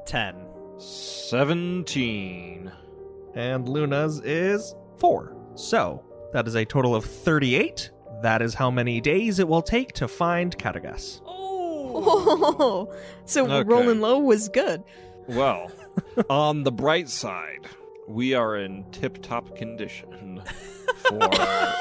10. 0.07 0.35
17. 0.79 2.73
And 3.35 3.69
Luna's 3.69 4.21
is 4.21 4.75
4. 4.99 5.37
So, 5.55 6.03
that 6.33 6.47
is 6.47 6.55
a 6.55 6.65
total 6.65 6.95
of 6.95 7.05
38. 7.05 7.91
That 8.23 8.43
is 8.43 8.55
how 8.55 8.71
many 8.71 9.01
days 9.01 9.39
it 9.39 9.49
will 9.49 9.63
take 9.63 9.93
to 9.95 10.09
find 10.09 10.57
Katagas. 10.57 11.21
Oh, 11.27 12.93
so 13.25 13.45
Okay. 13.51 13.69
rolling 13.69 14.01
low 14.01 14.19
was 14.19 14.49
good. 14.49 14.83
Well, 15.29 15.71
on 16.31 16.63
the 16.65 16.73
bright 16.73 17.09
side, 17.09 17.67
we 18.09 18.35
are 18.35 18.57
in 18.57 18.85
tip 18.91 19.23
top 19.23 19.57
condition 19.57 20.43
for. 20.97 21.19
Uh, 21.23 21.75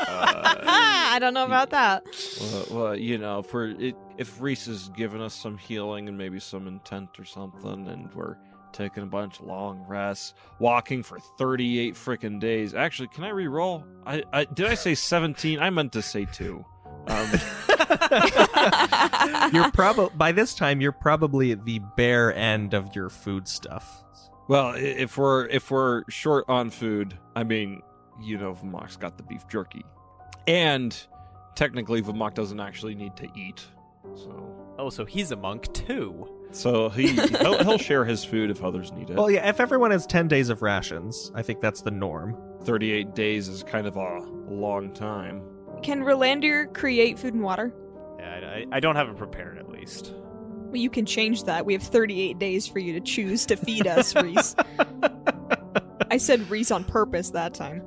I 1.13 1.17
don't 1.19 1.33
know 1.33 1.45
about 1.45 1.71
that. 1.71 2.03
well, 2.39 2.65
well, 2.71 2.95
you 2.95 3.17
know, 3.17 3.41
for 3.43 3.67
it, 3.67 3.95
if 4.17 4.39
Reese 4.41 4.65
has 4.67 4.89
given 4.89 5.19
us 5.21 5.33
some 5.33 5.57
healing 5.57 6.07
and 6.07 6.17
maybe 6.17 6.39
some 6.39 6.67
intent 6.67 7.19
or 7.19 7.25
something, 7.25 7.87
and 7.87 8.13
we're 8.13 8.37
taking 8.71 9.03
a 9.03 9.07
bunch 9.07 9.39
of 9.39 9.45
long 9.47 9.83
rests, 9.87 10.33
walking 10.59 11.03
for 11.03 11.19
thirty-eight 11.37 11.95
freaking 11.95 12.39
days. 12.39 12.73
Actually, 12.73 13.09
can 13.09 13.23
I 13.25 13.29
re-roll? 13.29 13.83
I, 14.05 14.23
I 14.31 14.45
did 14.45 14.67
I 14.67 14.75
say 14.75 14.95
seventeen? 14.95 15.59
I 15.59 15.69
meant 15.69 15.91
to 15.93 16.01
say 16.01 16.25
two. 16.25 16.63
Um, 17.07 17.31
you're 19.53 19.71
probably 19.71 20.09
by 20.15 20.31
this 20.31 20.53
time 20.53 20.81
you're 20.81 20.91
probably 20.91 21.51
at 21.51 21.65
the 21.65 21.79
bare 21.97 22.33
end 22.33 22.73
of 22.73 22.95
your 22.95 23.09
food 23.09 23.47
stuff. 23.47 24.03
Well, 24.51 24.73
if 24.75 25.17
we're 25.17 25.47
if 25.47 25.71
we're 25.71 26.03
short 26.09 26.43
on 26.49 26.71
food, 26.71 27.17
I 27.37 27.45
mean, 27.45 27.81
you 28.21 28.37
know, 28.37 28.53
Vamok's 28.53 28.97
got 28.97 29.15
the 29.15 29.23
beef 29.23 29.47
jerky, 29.47 29.85
and 30.45 30.93
technically, 31.55 32.01
Vamok 32.01 32.33
doesn't 32.33 32.59
actually 32.59 32.93
need 32.93 33.15
to 33.15 33.29
eat, 33.33 33.65
so. 34.13 34.73
Oh, 34.77 34.89
so 34.89 35.05
he's 35.05 35.31
a 35.31 35.37
monk 35.37 35.73
too. 35.73 36.27
So 36.51 36.89
he 36.89 37.07
he'll, 37.15 37.63
he'll 37.63 37.77
share 37.77 38.03
his 38.03 38.25
food 38.25 38.51
if 38.51 38.61
others 38.61 38.91
need 38.91 39.09
it. 39.09 39.15
Well, 39.15 39.31
yeah, 39.31 39.47
if 39.47 39.61
everyone 39.61 39.91
has 39.91 40.05
10 40.05 40.27
days 40.27 40.49
of 40.49 40.61
rations, 40.61 41.31
I 41.33 41.43
think 41.43 41.61
that's 41.61 41.81
the 41.81 41.91
norm. 41.91 42.35
Thirty-eight 42.65 43.15
days 43.15 43.47
is 43.47 43.63
kind 43.63 43.87
of 43.87 43.95
a 43.95 44.19
long 44.49 44.93
time. 44.93 45.43
Can 45.81 46.01
Rolandir 46.01 46.73
create 46.73 47.17
food 47.17 47.35
and 47.35 47.41
water? 47.41 47.73
Yeah, 48.19 48.41
I, 48.43 48.47
I, 48.47 48.65
I 48.73 48.79
don't 48.81 48.97
have 48.97 49.07
it 49.07 49.15
prepared 49.15 49.57
at 49.57 49.69
least. 49.69 50.13
Well, 50.71 50.79
you 50.79 50.89
can 50.89 51.05
change 51.05 51.43
that. 51.43 51.65
We 51.65 51.73
have 51.73 51.83
38 51.83 52.39
days 52.39 52.65
for 52.65 52.79
you 52.79 52.93
to 52.93 53.01
choose 53.01 53.45
to 53.47 53.57
feed 53.57 53.87
us, 53.87 54.15
Reese. 54.21 54.55
I 56.09 56.17
said 56.17 56.49
Reese 56.49 56.71
on 56.71 56.85
purpose 56.85 57.31
that 57.31 57.53
time. 57.53 57.83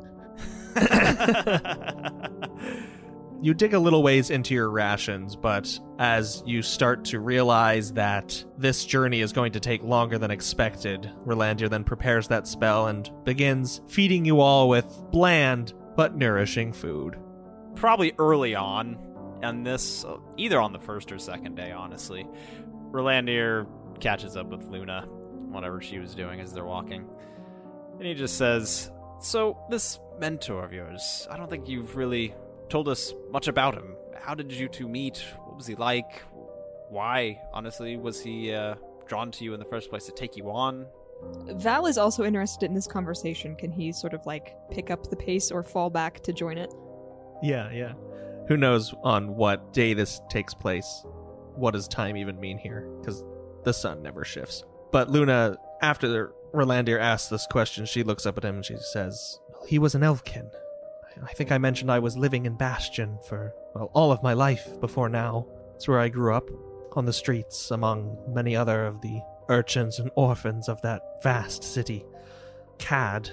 You 3.45 3.53
dig 3.53 3.75
a 3.75 3.79
little 3.79 4.03
ways 4.03 4.31
into 4.31 4.55
your 4.55 4.71
rations, 4.71 5.37
but 5.37 5.79
as 5.99 6.43
you 6.47 6.63
start 6.63 7.05
to 7.07 7.21
realize 7.21 7.93
that 7.93 8.43
this 8.57 8.87
journey 8.87 9.21
is 9.21 9.35
going 9.35 9.53
to 9.53 9.61
take 9.61 9.83
longer 9.83 10.17
than 10.17 10.31
expected, 10.31 11.11
Rolandir 11.27 11.69
then 11.69 11.85
prepares 11.85 12.27
that 12.29 12.47
spell 12.47 12.87
and 12.87 13.11
begins 13.25 13.83
feeding 13.87 14.25
you 14.25 14.41
all 14.41 14.71
with 14.71 14.87
bland 15.11 15.75
but 15.95 16.17
nourishing 16.17 16.73
food. 16.73 17.19
Probably 17.75 18.15
early 18.19 18.55
on, 18.55 18.97
and 19.49 19.67
this, 19.67 20.05
uh, 20.05 20.17
either 20.37 20.61
on 20.61 20.73
the 20.73 20.79
first 20.79 21.13
or 21.13 21.19
second 21.19 21.57
day, 21.57 21.73
honestly. 21.73 22.27
Rolandir 22.91 23.67
catches 24.01 24.37
up 24.37 24.47
with 24.49 24.65
Luna, 24.65 25.03
whatever 25.51 25.81
she 25.81 25.99
was 25.99 26.15
doing 26.15 26.41
as 26.41 26.53
they're 26.53 26.65
walking. 26.65 27.09
And 27.99 28.07
he 28.07 28.15
just 28.15 28.37
says, 28.37 28.91
So, 29.21 29.59
this 29.71 29.99
mentor 30.19 30.65
of 30.65 30.73
yours, 30.73 31.27
I 31.31 31.37
don't 31.37 31.49
think 31.49 31.69
you've 31.69 31.97
really 31.97 32.35
told 32.69 32.89
us 32.89 33.15
much 33.31 33.49
about 33.49 33.75
him. 33.75 33.97
How 34.21 34.35
did 34.35 34.53
you 34.53 34.69
two 34.69 34.89
meet? 34.89 35.25
What 35.45 35.57
was 35.57 35.67
he 35.67 35.75
like? 35.75 36.23
Why, 36.89 37.41
honestly, 37.53 37.97
was 37.97 38.21
he 38.21 38.53
uh, 38.53 38.77
drawn 39.07 39.31
to 39.33 39.45
you 39.45 39.55
in 39.55 39.61
the 39.61 39.67
first 39.67 39.91
place 39.91 40.07
to 40.07 40.13
take 40.13 40.37
you 40.37 40.51
on? 40.51 40.87
Val 41.47 41.87
is 41.87 41.99
also 41.99 42.25
interested 42.25 42.67
in 42.67 42.75
this 42.75 42.87
conversation. 42.87 43.57
Can 43.57 43.71
he 43.71 43.93
sort 43.93 44.15
of 44.15 44.25
like 44.27 44.57
pick 44.71 44.91
up 44.91 45.09
the 45.09 45.17
pace 45.17 45.51
or 45.51 45.63
fall 45.63 45.91
back 45.91 46.21
to 46.25 46.33
join 46.33 46.59
it? 46.59 46.73
Yeah, 47.43 47.71
yeah. 47.71 47.93
Who 48.49 48.57
knows 48.57 48.95
on 49.03 49.37
what 49.37 49.73
day 49.73 49.95
this 49.95 50.21
takes 50.29 50.55
place? 50.55 51.05
What 51.55 51.73
does 51.73 51.89
time 51.89 52.17
even 52.17 52.39
mean 52.39 52.59
here? 52.59 52.89
Because 53.01 53.25
the 53.65 53.73
sun 53.73 54.03
never 54.03 54.25
shifts. 54.25 54.65
But 54.93 55.11
Luna, 55.11 55.57
after 55.83 56.33
Rolandir 56.53 57.01
asks 57.01 57.29
this 57.29 57.47
question, 57.47 57.87
she 57.87 58.03
looks 58.03 58.27
up 58.27 58.37
at 58.39 58.45
him 58.45 58.57
and 58.57 58.65
she 58.65 58.77
says, 58.79 59.41
He 59.67 59.79
was 59.79 59.95
an 59.95 60.03
elfkin. 60.03 60.51
I 61.23 61.33
think 61.33 61.53
I 61.53 61.59
mentioned 61.59 61.91
I 61.91 62.01
was 62.01 62.17
living 62.17 62.45
in 62.45 62.57
Bastion 62.57 63.19
for, 63.29 63.55
well, 63.75 63.91
all 63.95 64.13
of 64.13 64.23
my 64.23 64.33
life 64.33 64.81
before 64.81 65.09
now. 65.09 65.47
It's 65.77 65.89
where 65.89 66.01
I 66.01 66.09
grew 66.09 66.35
up, 66.35 66.49
on 66.97 67.07
the 67.07 67.13
streets, 67.13 67.71
among 67.71 68.17
many 68.29 68.55
other 68.55 68.87
of 68.87 69.01
the 69.01 69.21
urchins 69.49 69.99
and 69.99 70.11
orphans 70.15 70.69
of 70.69 70.81
that 70.83 71.03
vast 71.23 71.65
city. 71.65 72.05
Cad 72.79 73.31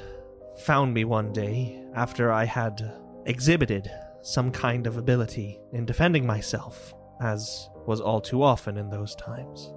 found 0.64 0.94
me 0.94 1.06
one 1.06 1.32
day 1.32 1.84
after 1.96 2.32
I 2.32 2.46
had 2.46 2.94
exhibited 3.26 3.90
some 4.22 4.52
kind 4.52 4.88
of 4.88 4.98
ability 4.98 5.60
in 5.74 5.86
defending 5.86 6.26
myself, 6.26 6.94
as 7.22 7.70
was 7.86 8.02
all 8.02 8.22
too 8.22 8.44
often 8.44 8.78
in 8.78 8.90
those 8.90 9.16
times. 9.16 9.74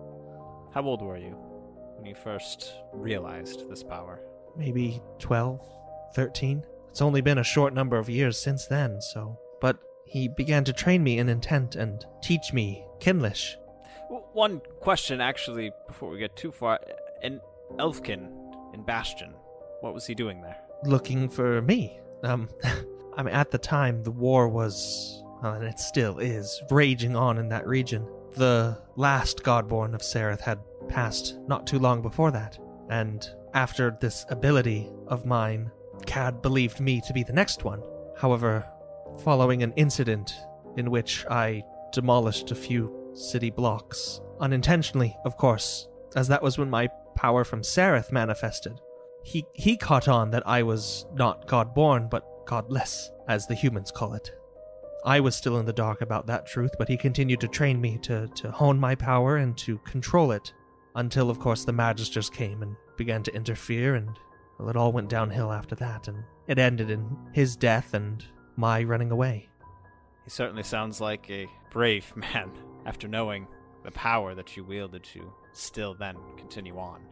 How 0.73 0.83
old 0.83 1.03
were 1.03 1.17
you 1.17 1.37
when 1.97 2.07
you 2.07 2.15
first 2.15 2.73
realized 2.93 3.69
this 3.71 3.83
power? 3.83 4.21
Maybe 4.57 5.01
12, 5.19 5.61
13. 6.15 6.65
It's 6.91 7.03
only 7.03 7.21
been 7.21 7.39
a 7.39 7.45
short 7.45 7.75
number 7.75 7.97
of 7.97 8.09
years 8.09 8.41
since 8.41 8.67
then, 8.67 9.01
so. 9.01 9.39
But 9.61 9.79
he 10.07 10.29
began 10.29 10.65
to 10.65 10.73
train 10.73 11.03
me 11.03 11.19
in 11.19 11.29
intent 11.29 11.75
and 11.77 12.05
teach 12.23 12.53
me 12.53 12.85
Kinlish. 13.01 13.57
One 14.33 14.61
question, 14.81 15.21
actually, 15.21 15.73
before 15.87 16.11
we 16.11 16.19
get 16.19 16.37
too 16.37 16.53
far. 16.53 16.79
In 17.23 17.41
Elfkin, 17.79 18.29
in 18.75 18.83
Bastion, 18.85 19.35
what 19.81 19.95
was 19.95 20.07
he 20.07 20.15
doing 20.15 20.43
there? 20.43 20.59
looking 20.87 21.29
for 21.29 21.63
me. 21.63 21.99
Um, 22.23 22.49
I 23.17 23.23
mean, 23.23 23.35
at 23.35 23.51
the 23.51 23.59
time, 23.59 24.03
the 24.03 24.11
war 24.11 24.49
was, 24.49 25.23
uh, 25.43 25.53
and 25.53 25.65
it 25.65 25.79
still 25.79 26.19
is, 26.19 26.61
raging 26.71 27.15
on 27.17 27.39
in 27.39 27.49
that 27.51 27.67
region. 27.67 28.07
The 28.33 28.79
last 28.97 29.43
Godborn 29.43 29.95
of 29.95 30.01
Sereth 30.03 30.41
had 30.41 30.59
passed 30.89 31.39
not 31.47 31.67
too 31.67 31.79
long 31.79 32.03
before 32.03 32.31
that, 32.33 32.59
and 32.91 33.29
after 33.55 33.97
this 34.01 34.27
ability 34.29 34.91
of 35.07 35.27
mine, 35.27 35.71
Cad 36.07 36.43
believed 36.43 36.81
me 36.81 37.01
to 37.03 37.13
be 37.13 37.23
the 37.23 37.33
next 37.33 37.65
one. 37.65 37.83
However, 38.17 38.67
following 39.23 39.63
an 39.63 39.73
incident 39.77 40.35
in 40.77 40.91
which 40.91 41.25
I 41.27 41.63
demolished 41.93 42.51
a 42.51 42.57
few 42.57 43.13
city 43.15 43.51
blocks, 43.51 44.21
unintentionally, 44.41 45.17
of 45.25 45.37
course, 45.37 45.89
as 46.17 46.27
that 46.29 46.43
was 46.43 46.59
when 46.59 46.69
my 46.71 46.89
power 47.15 47.45
from 47.45 47.63
Sereth 47.63 48.11
manifested 48.11 48.81
he 49.25 49.47
he 49.55 49.77
caught 49.77 50.07
on 50.07 50.31
that 50.31 50.47
I 50.47 50.63
was 50.63 51.07
not 51.15 51.47
God-born, 51.49 52.09
but 52.09 52.25
godless, 52.47 53.11
as 53.29 53.47
the 53.47 53.55
humans 53.55 53.91
call 53.91 54.15
it. 54.15 54.33
I 55.05 55.21
was 55.21 55.37
still 55.37 55.59
in 55.59 55.67
the 55.67 55.73
dark 55.73 56.01
about 56.01 56.27
that 56.29 56.47
truth, 56.47 56.73
but 56.79 56.89
he 56.89 56.97
continued 56.97 57.41
to 57.41 57.49
train 57.49 57.81
me 57.81 57.99
to, 58.03 58.27
to 58.29 58.51
hone 58.51 58.81
my 58.81 58.95
power 58.95 59.37
and 59.37 59.57
to 59.59 59.79
control 59.79 60.33
it, 60.33 60.53
until, 60.95 61.29
of 61.29 61.39
course, 61.39 61.65
the 61.65 61.73
Magisters 61.73 62.33
came 62.33 62.63
and 62.63 62.77
began 62.97 63.23
to 63.25 63.35
interfere, 63.35 63.97
and 63.97 64.19
well, 64.59 64.71
it 64.71 64.77
all 64.77 64.93
went 64.93 65.11
downhill 65.11 65.53
after 65.53 65.75
that, 65.77 66.09
and 66.09 66.25
it 66.47 66.59
ended 66.59 66.91
in 66.91 67.17
his 67.33 67.57
death 67.57 67.93
and 67.95 68.25
my 68.57 68.83
running 68.83 69.11
away. 69.11 69.49
He 70.25 70.31
certainly 70.31 70.63
sounds 70.63 71.01
like 71.01 71.29
a 71.31 71.49
brave 71.71 72.15
man 72.17 72.51
after 72.87 73.09
knowing 73.09 73.47
the 73.85 73.91
power 73.91 74.35
that 74.35 74.57
you 74.57 74.65
wielded 74.65 75.05
to 75.05 75.33
still 75.53 75.95
then 75.95 76.17
continue 76.39 76.79
on. 76.79 77.03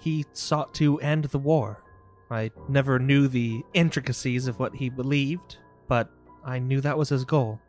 He 0.00 0.24
sought 0.32 0.74
to 0.74 0.98
end 1.00 1.24
the 1.26 1.38
war. 1.38 1.82
I 2.30 2.50
never 2.68 2.98
knew 2.98 3.28
the 3.28 3.62
intricacies 3.74 4.46
of 4.48 4.58
what 4.58 4.74
he 4.74 4.88
believed, 4.88 5.58
but 5.88 6.10
I 6.44 6.58
knew 6.58 6.80
that 6.80 6.98
was 6.98 7.08
his 7.08 7.24
goal. 7.24 7.60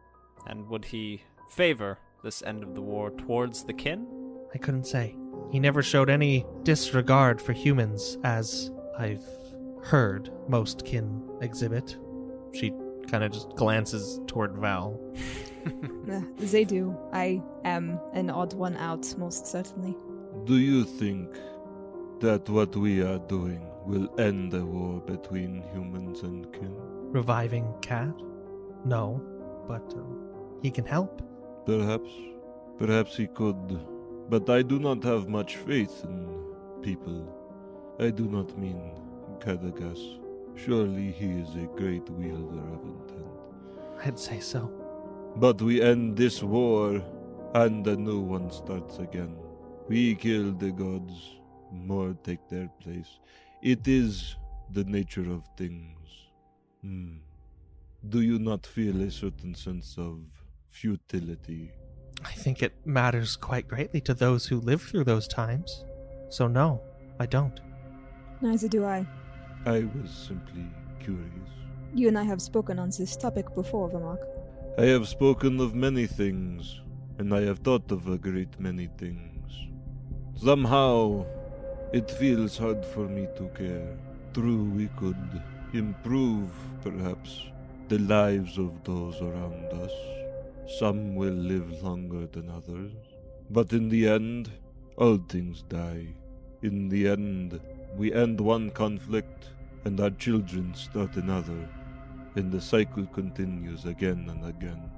And 0.48 0.68
would 0.70 0.86
he 0.86 1.24
favor 1.50 2.00
this 2.24 2.42
end 2.44 2.64
of 2.64 2.74
the 2.74 2.82
war 2.82 3.12
towards 3.12 3.64
the 3.64 3.74
kin? 3.74 4.08
I 4.54 4.58
couldn't 4.58 4.86
say. 4.86 5.16
He 5.52 5.60
never 5.60 5.84
showed 5.84 6.10
any 6.10 6.46
disregard 6.64 7.42
for 7.42 7.54
humans, 7.54 8.18
as 8.24 8.72
I've 8.98 9.24
heard 9.84 10.32
most 10.48 10.86
kin 10.86 11.22
exhibit. 11.42 11.98
She 12.54 12.74
kind 13.10 13.24
of 13.24 13.32
just 13.32 13.50
glances 13.56 14.20
toward 14.28 14.58
Val. 14.58 15.00
Uh, 16.10 16.22
they 16.38 16.64
do. 16.64 16.98
I 17.12 17.42
am 17.66 18.00
an 18.14 18.30
odd 18.30 18.54
one 18.54 18.78
out, 18.78 19.14
most 19.18 19.48
certainly. 19.48 19.98
Do 20.46 20.58
you 20.58 20.86
think 20.86 21.36
that 22.20 22.50
what 22.50 22.76
we 22.76 23.02
are 23.02 23.20
doing 23.20 23.66
will 23.86 24.10
end 24.20 24.52
the 24.52 24.66
war 24.66 25.00
between 25.02 25.64
humans 25.74 26.22
and 26.22 26.52
kin? 26.52 26.76
Reviving 27.12 27.74
Cad? 27.82 28.14
No, 28.86 29.22
but 29.68 29.94
um, 29.94 30.30
he 30.62 30.72
can 30.72 30.86
help. 30.86 31.22
Perhaps. 31.66 32.10
Perhaps 32.78 33.16
he 33.16 33.28
could. 33.28 33.80
But 34.30 34.50
I 34.50 34.62
do 34.62 34.80
not 34.80 35.04
have 35.04 35.30
much 35.30 35.56
faith 35.58 36.04
in 36.04 36.28
people. 36.82 37.28
I 38.00 38.10
do 38.10 38.28
not 38.28 38.58
mean 38.58 38.92
Kadagas. 39.40 40.20
Surely 40.56 41.12
he 41.12 41.28
is 41.28 41.56
a 41.56 41.68
great 41.78 42.10
wielder 42.10 42.64
of 42.74 42.84
intent. 42.84 43.28
I'd 44.04 44.20
say 44.20 44.40
so. 44.40 44.72
But 45.36 45.62
we 45.62 45.82
end 45.82 46.18
this 46.18 46.42
war, 46.44 47.02
and 47.54 47.86
a 47.88 47.96
new 47.96 48.20
one 48.20 48.52
starts 48.52 49.00
again. 49.00 49.36
We 49.88 50.16
kill 50.16 50.52
the 50.52 50.72
gods, 50.72 51.37
more 51.72 52.16
take 52.24 52.48
their 52.50 52.70
place. 52.82 53.20
It 53.62 53.88
is 53.88 54.36
the 54.72 54.84
nature 54.84 55.30
of 55.32 55.44
things. 55.58 55.98
Hmm. 56.82 57.18
Do 58.08 58.22
you 58.22 58.40
not 58.40 58.66
feel 58.66 59.02
a 59.02 59.12
certain 59.12 59.56
sense 59.56 59.98
of 59.98 60.20
futility? 60.70 61.72
I 62.24 62.32
think 62.32 62.64
it 62.64 62.74
matters 62.86 63.36
quite 63.36 63.68
greatly 63.68 64.02
to 64.02 64.14
those 64.14 64.46
who 64.46 64.60
live 64.60 64.82
through 64.82 65.04
those 65.04 65.28
times. 65.28 65.86
So, 66.30 66.48
no, 66.48 66.82
I 67.20 67.26
don't. 67.26 67.60
Neither 68.42 68.68
do 68.68 68.86
I. 68.86 69.06
I 69.66 69.88
was 69.96 70.12
simply 70.12 70.66
curious. 71.00 71.50
You 71.94 72.08
and 72.08 72.18
I 72.18 72.24
have 72.24 72.42
spoken 72.42 72.80
on 72.80 72.90
this 72.90 73.16
topic 73.16 73.54
before, 73.56 73.90
Vermark. 73.90 74.20
I 74.78 74.86
have 74.86 75.08
spoken 75.08 75.60
of 75.60 75.74
many 75.74 76.06
things, 76.06 76.82
and 77.18 77.34
I 77.34 77.42
have 77.42 77.60
thought 77.60 77.92
of 77.92 78.08
a 78.08 78.18
great 78.18 78.60
many 78.60 78.88
things. 78.98 79.52
Somehow, 80.36 81.26
it 81.94 82.10
feels 82.12 82.58
hard 82.58 82.86
for 82.86 83.08
me 83.08 83.28
to 83.38 83.48
care. 83.50 83.98
True, 84.34 84.64
we 84.76 84.88
could 84.98 85.42
improve, 85.74 86.50
perhaps, 86.82 87.44
the 87.88 88.00
lives 88.00 88.58
of 88.58 88.84
those 88.84 89.22
around 89.22 89.66
us. 89.74 89.92
Some 90.80 91.16
will 91.16 91.34
live 91.34 91.82
longer 91.82 92.28
than 92.28 92.50
others. 92.50 92.92
But 93.50 93.74
in 93.74 93.90
the 93.90 94.08
end, 94.08 94.52
all 94.98 95.18
things 95.18 95.64
die. 95.70 96.08
In 96.62 96.90
the 96.90 97.08
end, 97.08 97.60
we 97.96 98.14
end 98.14 98.42
one 98.42 98.70
conflict, 98.72 99.50
and 99.86 100.00
our 100.00 100.12
children 100.12 100.74
start 100.74 101.16
another 101.16 101.70
and 102.38 102.52
the 102.52 102.62
cycle 102.62 103.06
continues 103.08 103.86
again 103.86 104.28
and 104.30 104.46
again. 104.46 104.92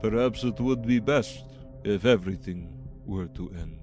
Perhaps 0.00 0.44
it 0.44 0.60
would 0.60 0.86
be 0.86 1.00
best 1.00 1.44
if 1.82 2.04
everything 2.04 2.72
were 3.04 3.26
to 3.26 3.50
end, 3.58 3.80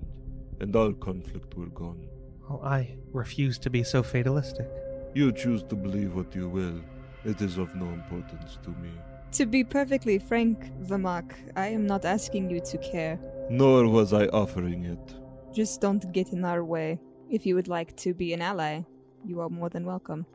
and 0.61 0.73
all 0.73 0.93
conflict 0.93 1.53
were 1.55 1.67
gone. 1.67 2.07
Well, 2.49 2.61
I 2.63 2.95
refuse 3.13 3.57
to 3.59 3.69
be 3.69 3.83
so 3.83 4.03
fatalistic. 4.03 4.67
You 5.13 5.31
choose 5.31 5.63
to 5.63 5.75
believe 5.75 6.15
what 6.15 6.35
you 6.35 6.49
will. 6.49 6.81
It 7.23 7.41
is 7.41 7.57
of 7.57 7.73
no 7.75 7.85
importance 7.85 8.57
to 8.63 8.69
me. 8.69 8.91
To 9.33 9.45
be 9.45 9.63
perfectly 9.63 10.19
frank, 10.19 10.71
Vamok, 10.81 11.33
I 11.55 11.67
am 11.67 11.87
not 11.87 12.05
asking 12.05 12.49
you 12.49 12.59
to 12.61 12.77
care. 12.79 13.17
Nor 13.49 13.87
was 13.87 14.13
I 14.13 14.27
offering 14.27 14.83
it. 14.83 15.15
Just 15.53 15.81
don't 15.81 16.11
get 16.11 16.33
in 16.33 16.43
our 16.43 16.63
way. 16.63 16.99
If 17.29 17.45
you 17.45 17.55
would 17.55 17.67
like 17.67 17.95
to 17.97 18.13
be 18.13 18.33
an 18.33 18.41
ally, 18.41 18.81
you 19.25 19.39
are 19.39 19.49
more 19.49 19.69
than 19.69 19.85
welcome. 19.85 20.25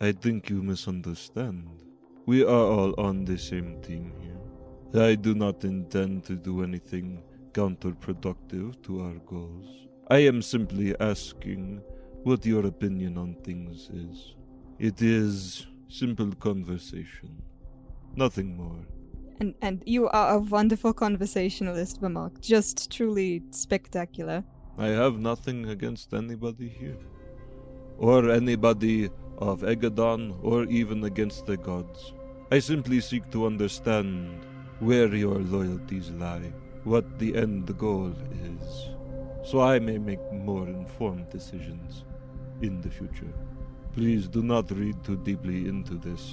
I 0.00 0.12
think 0.12 0.48
you 0.48 0.62
misunderstand. 0.62 1.68
We 2.26 2.42
are 2.42 2.48
all 2.48 2.94
on 2.98 3.24
the 3.24 3.38
same 3.38 3.80
team 3.82 4.12
here. 4.20 5.02
I 5.02 5.14
do 5.14 5.34
not 5.34 5.64
intend 5.64 6.24
to 6.24 6.36
do 6.36 6.62
anything 6.62 7.22
counterproductive 7.52 8.80
to 8.82 9.02
our 9.02 9.14
goals. 9.26 9.85
I 10.08 10.18
am 10.18 10.40
simply 10.40 10.94
asking 11.00 11.82
what 12.22 12.46
your 12.46 12.64
opinion 12.66 13.18
on 13.18 13.34
things 13.42 13.90
is. 13.92 14.36
It 14.78 15.02
is 15.02 15.66
simple 15.88 16.32
conversation. 16.36 17.42
Nothing 18.14 18.56
more. 18.56 18.86
And 19.40 19.54
and 19.62 19.82
you 19.84 20.08
are 20.08 20.36
a 20.36 20.38
wonderful 20.38 20.92
conversationalist, 20.92 22.00
Vermark. 22.00 22.40
Just 22.40 22.90
truly 22.92 23.42
spectacular. 23.50 24.44
I 24.78 24.88
have 24.88 25.18
nothing 25.18 25.70
against 25.70 26.14
anybody 26.14 26.68
here. 26.68 26.98
Or 27.98 28.30
anybody 28.30 29.10
of 29.38 29.62
Egadon, 29.62 30.38
or 30.40 30.64
even 30.64 31.02
against 31.02 31.46
the 31.46 31.56
gods. 31.56 32.14
I 32.52 32.60
simply 32.60 33.00
seek 33.00 33.28
to 33.32 33.44
understand 33.44 34.46
where 34.78 35.12
your 35.12 35.40
loyalties 35.40 36.10
lie, 36.10 36.52
what 36.84 37.18
the 37.18 37.36
end 37.36 37.76
goal 37.76 38.14
is, 38.52 38.95
so 39.46 39.60
I 39.60 39.78
may 39.78 39.96
make 39.96 40.32
more 40.32 40.66
informed 40.66 41.30
decisions 41.30 42.04
in 42.62 42.80
the 42.80 42.90
future. 42.90 43.32
Please 43.94 44.26
do 44.26 44.42
not 44.42 44.68
read 44.72 45.02
too 45.04 45.16
deeply 45.18 45.68
into 45.68 45.94
this. 45.94 46.32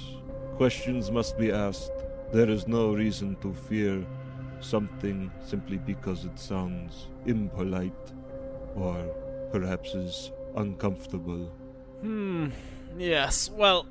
Questions 0.56 1.12
must 1.12 1.38
be 1.38 1.52
asked. 1.52 1.92
There 2.32 2.50
is 2.50 2.66
no 2.66 2.92
reason 2.92 3.36
to 3.36 3.54
fear 3.54 4.04
something 4.58 5.30
simply 5.44 5.78
because 5.78 6.24
it 6.24 6.36
sounds 6.36 7.06
impolite 7.24 8.12
or 8.74 8.96
perhaps 9.52 9.94
is 9.94 10.32
uncomfortable. 10.56 11.52
Hmm. 12.00 12.48
Yes. 12.98 13.48
Well, 13.48 13.86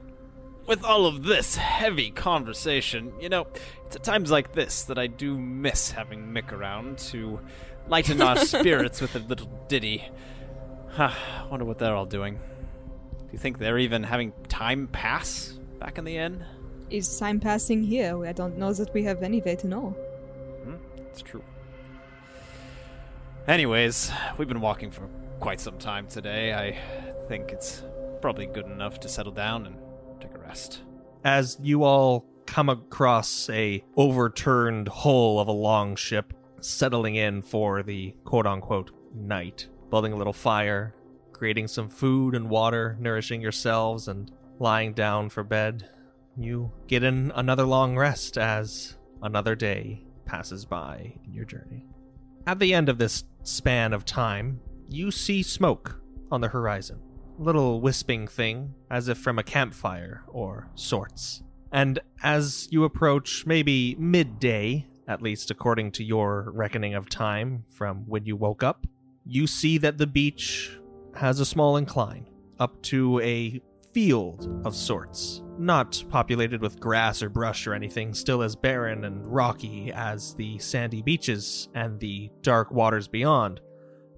with 0.67 0.83
all 0.83 1.05
of 1.05 1.23
this 1.23 1.55
heavy 1.55 2.12
conversation, 2.12 3.13
you 3.21 3.29
know, 3.29 3.47
it's 3.86 3.95
at 3.95 4.03
times 4.03 4.31
like 4.31 4.53
this 4.53 4.83
that 4.83 4.97
I 4.97 5.07
do 5.07 5.38
miss 5.38 5.91
having 5.91 6.27
Mick 6.27 6.51
around 6.51 6.97
to 7.09 7.39
lighten 7.88 8.22
our 8.22 8.38
spirits 8.38 9.02
with 9.02 9.15
a 9.15 9.19
little 9.19 9.50
ditty. 9.67 10.04
Huh, 10.89 11.12
wonder 11.50 11.65
what 11.65 11.80
they're 11.80 11.96
all 11.96 12.06
doing. 12.06 12.36
Do 12.36 13.30
you 13.32 13.39
think 13.39 13.58
they're 13.58 13.80
even 13.80 14.04
having 14.04 14.32
time 14.48 14.88
pass 14.88 15.58
back 15.80 15.98
in 15.98 16.06
the 16.06 16.17
inn? 16.17 16.46
Is 16.89 17.17
time 17.17 17.39
passing 17.39 17.84
here? 17.84 18.26
I 18.26 18.32
don't 18.32 18.58
know 18.58 18.74
that 18.74 18.93
we 18.93 19.04
have 19.04 19.24
any 19.24 19.41
way 19.41 19.56
to 19.56 19.67
know. 19.67 19.89
Hmm, 20.63 20.76
it's 21.10 21.22
true. 21.22 21.43
Anyways, 23.48 24.12
we've 24.38 24.48
been 24.48 24.62
walking 24.62 24.91
for 24.91 25.10
quite 25.39 25.60
some 25.60 25.78
time 25.78 26.08
today. 26.08 26.54
I 26.54 26.78
think 27.28 27.52
it's 27.52 27.84
probably 28.22 28.46
good 28.46 28.65
enough 28.67 29.00
to 29.02 29.10
settle 29.10 29.34
down 29.34 29.65
and 29.65 29.76
take 30.22 30.34
a 30.36 30.39
rest. 30.39 30.82
As 31.26 31.58
you 31.62 31.84
all 31.84 32.26
come 32.46 32.69
across 32.69 33.50
a 33.50 33.84
overturned 33.98 34.88
hull 34.88 35.39
of 35.39 35.48
a 35.48 35.52
long 35.52 35.96
ship 35.96 36.34
settling 36.65 37.15
in 37.15 37.41
for 37.41 37.84
the 37.84 38.15
quote 38.23 38.47
unquote 38.47 38.91
night, 39.13 39.67
building 39.89 40.13
a 40.13 40.15
little 40.15 40.34
fire, 40.34 40.95
creating 41.32 41.67
some 41.67 41.89
food 41.89 42.36
and 42.36 42.49
water, 42.49 42.97
nourishing 42.99 43.41
yourselves, 43.41 44.08
and 44.08 44.32
lying 44.60 44.93
down 44.93 45.30
for 45.30 45.43
bed, 45.43 45.89
you 46.38 46.71
get 46.88 47.04
in 47.04 47.32
another 47.36 47.65
long 47.65 47.97
rest 47.97 48.38
as 48.38 48.97
another 49.21 49.56
day 49.56 50.04
passes 50.26 50.65
by 50.65 51.13
in 51.26 51.34
your 51.34 51.45
journey. 51.45 51.86
At 52.47 52.60
the 52.60 52.73
end 52.73 52.89
of 52.89 52.97
this 52.97 53.23
span 53.43 53.93
of 53.93 54.06
time, 54.06 54.60
you 54.88 55.12
see 55.12 55.43
smoke 55.43 55.99
on 56.32 56.41
the 56.41 56.49
horizon. 56.49 56.99
Little 57.38 57.82
wisping 57.82 58.28
thing, 58.28 58.73
as 58.89 59.08
if 59.08 59.17
from 59.17 59.39
a 59.39 59.43
campfire 59.43 60.23
or 60.28 60.69
sorts. 60.76 61.43
And 61.71 61.99
as 62.21 62.67
you 62.71 62.84
approach 62.84 63.45
maybe 63.45 63.95
midday, 63.97 64.88
at 65.07 65.21
least 65.21 65.51
according 65.51 65.91
to 65.91 66.03
your 66.03 66.51
reckoning 66.53 66.95
of 66.95 67.09
time 67.09 67.65
from 67.69 68.03
when 68.07 68.25
you 68.25 68.35
woke 68.35 68.63
up, 68.63 68.85
you 69.25 69.47
see 69.47 69.77
that 69.77 69.97
the 69.97 70.07
beach 70.07 70.77
has 71.15 71.39
a 71.39 71.45
small 71.45 71.77
incline 71.77 72.27
up 72.59 72.81
to 72.83 73.19
a 73.19 73.61
field 73.93 74.61
of 74.65 74.75
sorts. 74.75 75.41
Not 75.57 76.03
populated 76.09 76.61
with 76.61 76.79
grass 76.79 77.21
or 77.21 77.29
brush 77.29 77.67
or 77.67 77.73
anything, 77.73 78.13
still 78.13 78.41
as 78.41 78.55
barren 78.55 79.05
and 79.05 79.25
rocky 79.25 79.91
as 79.93 80.33
the 80.33 80.57
sandy 80.57 81.01
beaches 81.01 81.69
and 81.75 81.99
the 81.99 82.31
dark 82.41 82.71
waters 82.71 83.07
beyond. 83.07 83.61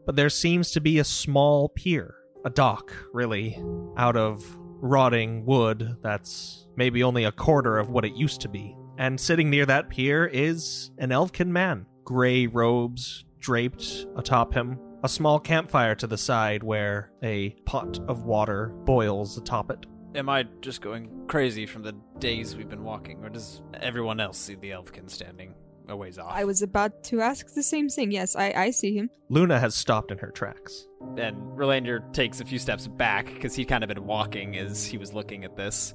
But 0.05 0.15
there 0.15 0.29
seems 0.29 0.71
to 0.71 0.79
be 0.79 0.99
a 0.99 1.03
small 1.03 1.69
pier, 1.69 2.15
a 2.45 2.49
dock, 2.49 2.93
really, 3.11 3.61
out 3.97 4.15
of 4.15 4.45
rotting 4.57 5.45
wood 5.45 5.97
that's 6.01 6.67
maybe 6.75 7.03
only 7.03 7.25
a 7.25 7.31
quarter 7.31 7.77
of 7.77 7.89
what 7.89 8.05
it 8.05 8.13
used 8.13 8.41
to 8.41 8.49
be. 8.49 8.77
And 8.97 9.19
sitting 9.19 9.49
near 9.49 9.65
that 9.65 9.89
pier 9.89 10.25
is 10.25 10.91
an 10.97 11.11
elfkin 11.11 11.51
man, 11.51 11.85
gray 12.03 12.47
robes 12.47 13.25
draped 13.39 14.07
atop 14.15 14.53
him, 14.53 14.79
a 15.03 15.09
small 15.09 15.39
campfire 15.39 15.95
to 15.95 16.07
the 16.07 16.17
side 16.17 16.63
where 16.63 17.11
a 17.21 17.49
pot 17.65 17.99
of 18.07 18.23
water 18.23 18.69
boils 18.85 19.37
atop 19.37 19.69
it. 19.69 19.85
Am 20.15 20.29
I 20.29 20.45
just 20.61 20.81
going 20.81 21.09
crazy 21.27 21.65
from 21.65 21.83
the 21.83 21.93
days 22.19 22.55
we've 22.55 22.69
been 22.69 22.83
walking, 22.83 23.23
or 23.23 23.29
does 23.29 23.61
everyone 23.73 24.19
else 24.19 24.37
see 24.37 24.55
the 24.55 24.71
elfkin 24.71 25.09
standing 25.09 25.53
a 25.89 25.95
ways 25.95 26.17
off? 26.17 26.31
I 26.33 26.45
was 26.45 26.61
about 26.61 27.03
to 27.05 27.21
ask 27.21 27.53
the 27.53 27.61
same 27.61 27.89
thing. 27.89 28.11
Yes, 28.11 28.35
I, 28.35 28.53
I 28.55 28.71
see 28.71 28.95
him. 28.95 29.09
Luna 29.29 29.59
has 29.59 29.75
stopped 29.75 30.11
in 30.11 30.17
her 30.19 30.31
tracks. 30.31 30.87
And 31.17 31.35
Rolandir 31.57 32.13
takes 32.13 32.39
a 32.39 32.45
few 32.45 32.59
steps 32.59 32.87
back 32.87 33.25
because 33.25 33.55
he'd 33.55 33.65
kind 33.65 33.83
of 33.83 33.89
been 33.89 34.05
walking 34.05 34.57
as 34.57 34.85
he 34.85 34.97
was 34.97 35.13
looking 35.13 35.43
at 35.43 35.57
this. 35.57 35.93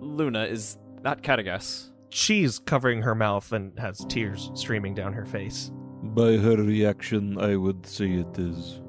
Luna 0.00 0.44
is 0.44 0.76
not 1.02 1.22
Katagas. 1.22 1.92
She's 2.16 2.60
covering 2.60 3.02
her 3.02 3.16
mouth 3.16 3.50
and 3.50 3.76
has 3.76 4.06
tears 4.08 4.52
streaming 4.54 4.94
down 4.94 5.12
her 5.14 5.24
face. 5.24 5.72
By 6.00 6.36
her 6.36 6.54
reaction, 6.54 7.36
I 7.40 7.56
would 7.56 7.84
say 7.84 8.08
it 8.12 8.38
is. 8.38 8.80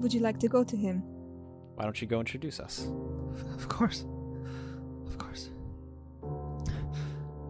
Would 0.00 0.12
you 0.12 0.18
like 0.18 0.40
to 0.40 0.48
go 0.48 0.64
to 0.64 0.76
him? 0.76 1.04
Why 1.76 1.84
don't 1.84 2.02
you 2.02 2.08
go 2.08 2.18
introduce 2.18 2.58
us? 2.58 2.90
Of 3.54 3.68
course. 3.68 4.04
Of 5.06 5.16
course. 5.16 5.50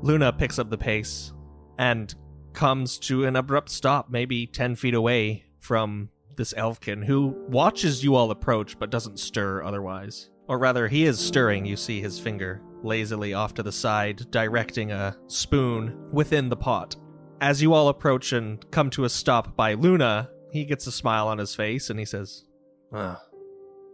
Luna 0.02 0.34
picks 0.34 0.58
up 0.58 0.68
the 0.68 0.76
pace 0.76 1.32
and 1.78 2.14
comes 2.52 2.98
to 2.98 3.24
an 3.24 3.34
abrupt 3.34 3.70
stop, 3.70 4.10
maybe 4.10 4.46
10 4.46 4.76
feet 4.76 4.92
away 4.92 5.44
from 5.60 6.10
this 6.36 6.52
elfkin, 6.58 7.00
who 7.00 7.34
watches 7.48 8.04
you 8.04 8.16
all 8.16 8.30
approach 8.30 8.78
but 8.78 8.90
doesn't 8.90 9.18
stir 9.18 9.62
otherwise. 9.62 10.28
Or 10.48 10.58
rather, 10.58 10.88
he 10.88 11.04
is 11.04 11.18
stirring. 11.18 11.64
You 11.64 11.76
see 11.76 12.00
his 12.00 12.18
finger 12.18 12.62
lazily 12.82 13.32
off 13.34 13.54
to 13.54 13.62
the 13.62 13.72
side, 13.72 14.30
directing 14.30 14.90
a 14.92 15.16
spoon 15.28 16.08
within 16.12 16.48
the 16.48 16.56
pot. 16.56 16.96
As 17.40 17.62
you 17.62 17.74
all 17.74 17.88
approach 17.88 18.32
and 18.32 18.68
come 18.70 18.90
to 18.90 19.04
a 19.04 19.08
stop 19.08 19.56
by 19.56 19.74
Luna, 19.74 20.30
he 20.52 20.64
gets 20.64 20.86
a 20.86 20.92
smile 20.92 21.28
on 21.28 21.38
his 21.38 21.54
face 21.54 21.90
and 21.90 21.98
he 21.98 22.04
says, 22.04 22.44
Ah, 22.92 23.20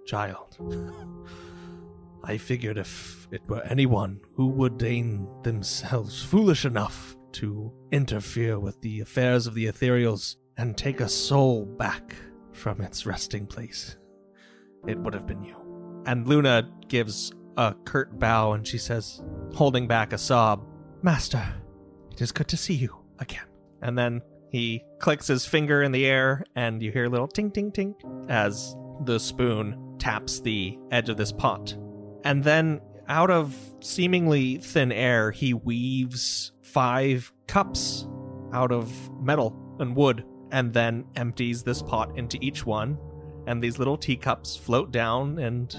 child. 0.06 0.56
I 2.24 2.36
figured 2.36 2.76
if 2.76 3.28
it 3.30 3.42
were 3.48 3.62
anyone 3.62 4.20
who 4.34 4.48
would 4.48 4.76
deign 4.76 5.26
themselves 5.42 6.22
foolish 6.22 6.64
enough 6.64 7.16
to 7.32 7.72
interfere 7.92 8.58
with 8.58 8.80
the 8.80 9.00
affairs 9.00 9.46
of 9.46 9.54
the 9.54 9.66
ethereals 9.66 10.36
and 10.56 10.76
take 10.76 11.00
a 11.00 11.08
soul 11.08 11.64
back 11.64 12.16
from 12.52 12.80
its 12.80 13.06
resting 13.06 13.46
place, 13.46 13.96
it 14.86 14.98
would 14.98 15.14
have 15.14 15.26
been 15.26 15.44
you. 15.44 15.67
And 16.08 16.26
Luna 16.26 16.66
gives 16.88 17.32
a 17.58 17.74
curt 17.84 18.18
bow 18.18 18.54
and 18.54 18.66
she 18.66 18.78
says, 18.78 19.22
holding 19.52 19.86
back 19.86 20.14
a 20.14 20.18
sob, 20.18 20.66
Master, 21.02 21.44
it 22.10 22.22
is 22.22 22.32
good 22.32 22.48
to 22.48 22.56
see 22.56 22.72
you 22.72 22.96
again. 23.18 23.44
And 23.82 23.98
then 23.98 24.22
he 24.50 24.82
clicks 25.00 25.26
his 25.26 25.44
finger 25.44 25.82
in 25.82 25.92
the 25.92 26.06
air 26.06 26.44
and 26.56 26.82
you 26.82 26.90
hear 26.92 27.04
a 27.04 27.08
little 27.10 27.28
ting 27.28 27.50
ting 27.50 27.70
ting 27.72 27.94
as 28.30 28.74
the 29.04 29.20
spoon 29.20 29.96
taps 29.98 30.40
the 30.40 30.78
edge 30.90 31.10
of 31.10 31.18
this 31.18 31.30
pot. 31.30 31.76
And 32.24 32.42
then 32.42 32.80
out 33.06 33.30
of 33.30 33.54
seemingly 33.82 34.56
thin 34.56 34.92
air, 34.92 35.30
he 35.30 35.52
weaves 35.52 36.52
five 36.62 37.30
cups 37.48 38.08
out 38.54 38.72
of 38.72 38.90
metal 39.20 39.76
and 39.78 39.94
wood 39.94 40.24
and 40.52 40.72
then 40.72 41.04
empties 41.16 41.64
this 41.64 41.82
pot 41.82 42.16
into 42.16 42.38
each 42.40 42.64
one. 42.64 42.96
And 43.48 43.62
these 43.62 43.78
little 43.78 43.96
teacups 43.96 44.56
float 44.56 44.92
down 44.92 45.38
and 45.38 45.74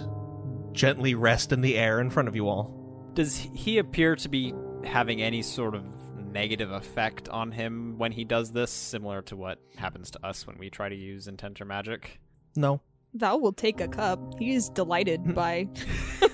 gently 0.71 1.13
rest 1.13 1.51
in 1.51 1.61
the 1.61 1.77
air 1.77 2.01
in 2.01 2.09
front 2.09 2.27
of 2.27 2.35
you 2.35 2.49
all. 2.49 3.11
Does 3.13 3.37
he 3.37 3.77
appear 3.77 4.15
to 4.15 4.27
be 4.27 4.55
having 4.83 5.21
any 5.21 5.43
sort 5.43 5.75
of 5.75 5.83
negative 6.17 6.71
effect 6.71 7.29
on 7.29 7.51
him 7.51 7.99
when 7.99 8.11
he 8.11 8.23
does 8.23 8.53
this, 8.53 8.71
similar 8.71 9.21
to 9.21 9.35
what 9.35 9.59
happens 9.75 10.09
to 10.09 10.25
us 10.25 10.47
when 10.47 10.57
we 10.57 10.71
try 10.71 10.89
to 10.89 10.95
use 10.95 11.27
intent 11.27 11.61
or 11.61 11.65
magic? 11.65 12.19
No. 12.55 12.81
Val 13.13 13.39
will 13.39 13.53
take 13.53 13.79
a 13.81 13.87
cup. 13.87 14.19
He 14.39 14.55
is 14.55 14.69
delighted 14.71 15.35
by 15.35 15.67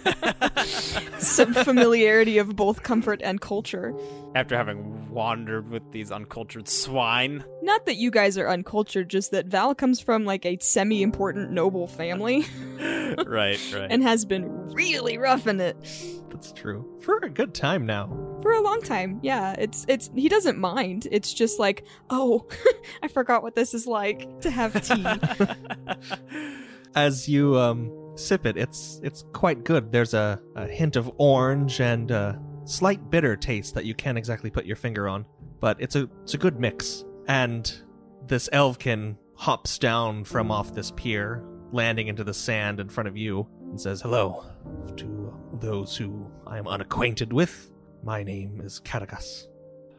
some 1.20 1.54
familiarity 1.54 2.38
of 2.38 2.56
both 2.56 2.84
comfort 2.84 3.22
and 3.24 3.42
culture. 3.42 3.94
After 4.36 4.56
having 4.58 5.10
wandered 5.10 5.70
with 5.70 5.92
these 5.92 6.12
uncultured 6.12 6.68
swine. 6.68 7.44
Not 7.62 7.86
that 7.86 7.96
you 7.96 8.12
guys 8.12 8.38
are 8.38 8.50
uncultured, 8.50 9.10
just 9.10 9.32
that 9.32 9.48
Val 9.48 9.74
comes 9.74 10.00
from 10.00 10.26
like 10.26 10.46
a 10.46 10.58
semi 10.60 11.02
important 11.02 11.52
noble 11.52 11.88
family 11.88 12.46
right, 13.26 13.60
right. 13.74 13.88
and 13.90 14.04
has 14.04 14.26
been 14.26 14.50
really 14.74 15.18
rough 15.18 15.48
in 15.48 15.62
it 15.62 15.78
That's 16.30 16.52
true. 16.52 16.86
For 17.02 17.18
a 17.20 17.30
good 17.30 17.54
time 17.54 17.86
now. 17.86 18.08
for 18.42 18.52
a 18.52 18.62
long 18.62 18.82
time. 18.82 19.20
Yeah, 19.24 19.56
it's 19.58 19.86
it's 19.88 20.12
he 20.16 20.28
doesn't 20.28 20.58
mind. 20.60 21.08
It's 21.12 21.34
just 21.34 21.60
like, 21.60 21.86
oh, 22.10 22.46
I 23.02 23.08
forgot 23.08 23.42
what 23.42 23.56
this 23.56 23.74
is 23.74 23.88
like 23.88 24.42
to 24.42 24.52
have 24.52 24.74
tea. 24.86 25.06
As 26.94 27.28
you 27.30 27.58
um 27.58 27.90
sip 28.16 28.46
it, 28.46 28.58
it's 28.58 29.00
it's 29.04 29.24
quite 29.34 29.64
good. 29.64 29.92
There's 29.92 30.14
a, 30.14 30.40
a 30.56 30.68
hint 30.68 30.96
of 30.96 31.12
orange 31.18 31.80
and 31.82 32.10
a 32.12 32.42
slight 32.66 33.10
bitter 33.10 33.36
taste 33.36 33.76
that 33.76 33.86
you 33.86 33.94
can't 33.94 34.18
exactly 34.18 34.50
put 34.50 34.66
your 34.66 34.76
finger 34.76 35.08
on, 35.08 35.26
but 35.60 35.78
it's 35.80 35.96
a 35.96 36.10
it's 36.24 36.34
a 36.34 36.38
good 36.38 36.60
mix. 36.60 37.04
And 37.28 37.72
this 38.28 38.50
elfkin 38.52 39.18
hops 39.36 39.78
down 39.78 40.24
from 40.24 40.52
off 40.52 40.74
this 40.74 40.92
pier, 40.92 41.44
landing 41.72 42.08
into 42.08 42.24
the 42.24 42.34
sand 42.34 42.80
in 42.80 42.90
front 42.90 43.08
of 43.08 43.18
you, 43.18 43.48
and 43.70 43.80
says, 43.80 44.02
"Hello 44.02 44.46
to 44.98 45.34
those 45.60 45.96
who 45.96 46.30
I 46.48 46.58
am 46.58 46.68
unacquainted 46.68 47.34
with. 47.34 47.72
My 48.04 48.24
name 48.24 48.62
is 48.62 48.80
Katagas." 48.80 49.48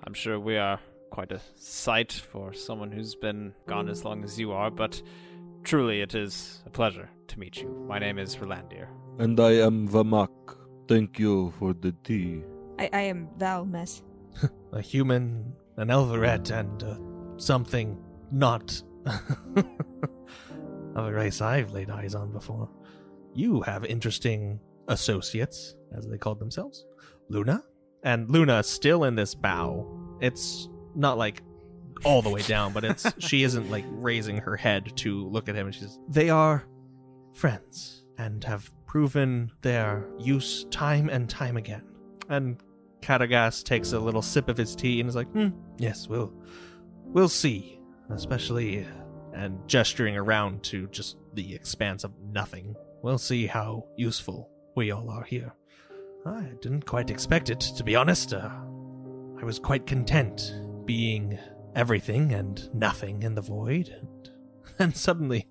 I'm 0.04 0.14
sure 0.14 0.38
we 0.38 0.56
are 0.56 0.78
quite 1.10 1.32
a 1.32 1.40
sight 1.56 2.12
for 2.12 2.52
someone 2.52 2.92
who's 2.92 3.14
been 3.14 3.54
gone 3.66 3.88
as 3.88 4.04
long 4.04 4.22
as 4.22 4.38
you 4.38 4.52
are, 4.52 4.70
but 4.70 5.02
truly 5.66 6.00
it 6.00 6.14
is 6.14 6.62
a 6.64 6.70
pleasure 6.70 7.10
to 7.26 7.40
meet 7.40 7.60
you. 7.60 7.68
My 7.88 7.98
name 7.98 8.20
is 8.20 8.36
Rolandir. 8.36 8.86
And 9.18 9.38
I 9.40 9.50
am 9.54 9.88
Vamok. 9.88 10.30
Thank 10.86 11.18
you 11.18 11.52
for 11.58 11.74
the 11.74 11.92
tea. 12.04 12.44
I, 12.78 12.88
I 12.92 13.00
am 13.00 13.28
Val 13.36 13.64
Mess. 13.64 14.02
a 14.72 14.80
human, 14.80 15.52
an 15.76 15.88
Elveret, 15.88 16.52
and 16.52 16.82
uh, 16.84 16.96
something 17.36 17.98
not 18.30 18.80
of 19.56 21.04
a 21.04 21.12
race 21.12 21.40
I've 21.40 21.72
laid 21.72 21.90
eyes 21.90 22.14
on 22.14 22.30
before. 22.30 22.70
You 23.34 23.60
have 23.62 23.84
interesting 23.84 24.60
associates, 24.86 25.74
as 25.96 26.06
they 26.06 26.16
called 26.16 26.38
themselves, 26.38 26.86
Luna. 27.28 27.64
And 28.04 28.30
Luna 28.30 28.62
still 28.62 29.02
in 29.02 29.16
this 29.16 29.34
bow. 29.34 29.84
It's 30.20 30.68
not 30.94 31.18
like 31.18 31.42
all 32.04 32.22
the 32.22 32.30
way 32.30 32.42
down, 32.42 32.72
but 32.72 32.84
it's 32.84 33.06
she 33.18 33.42
isn't 33.42 33.70
like 33.70 33.84
raising 33.90 34.38
her 34.38 34.56
head 34.56 34.96
to 34.96 35.26
look 35.28 35.48
at 35.48 35.56
him 35.56 35.66
and 35.66 35.74
she 35.74 35.82
says, 35.82 35.98
They 36.08 36.30
are 36.30 36.64
friends 37.34 38.04
and 38.18 38.42
have 38.44 38.70
proven 38.86 39.50
their 39.62 40.08
use 40.18 40.64
time 40.70 41.08
and 41.08 41.28
time 41.28 41.56
again. 41.56 41.82
And 42.28 42.58
Katagas 43.02 43.62
takes 43.62 43.92
a 43.92 44.00
little 44.00 44.22
sip 44.22 44.48
of 44.48 44.56
his 44.56 44.74
tea 44.74 45.00
and 45.00 45.08
is 45.08 45.14
like, 45.14 45.28
hmm, 45.28 45.48
yes, 45.78 46.08
we'll 46.08 46.32
we'll 47.04 47.28
see. 47.28 47.80
Especially 48.10 48.86
and 49.34 49.58
gesturing 49.68 50.16
around 50.16 50.62
to 50.62 50.86
just 50.88 51.18
the 51.34 51.54
expanse 51.54 52.04
of 52.04 52.12
nothing. 52.32 52.74
We'll 53.02 53.18
see 53.18 53.46
how 53.46 53.86
useful 53.96 54.48
we 54.74 54.90
all 54.92 55.10
are 55.10 55.24
here. 55.24 55.52
I 56.24 56.52
didn't 56.60 56.86
quite 56.86 57.10
expect 57.10 57.50
it, 57.50 57.60
to 57.60 57.84
be 57.84 57.94
honest. 57.94 58.32
Uh, 58.32 58.48
I 59.40 59.44
was 59.44 59.58
quite 59.58 59.86
content 59.86 60.54
being 60.86 61.38
everything 61.76 62.32
and 62.32 62.68
nothing 62.74 63.22
in 63.22 63.34
the 63.34 63.42
void, 63.42 63.88
and 63.90 64.30
then 64.78 64.94
suddenly, 64.94 65.46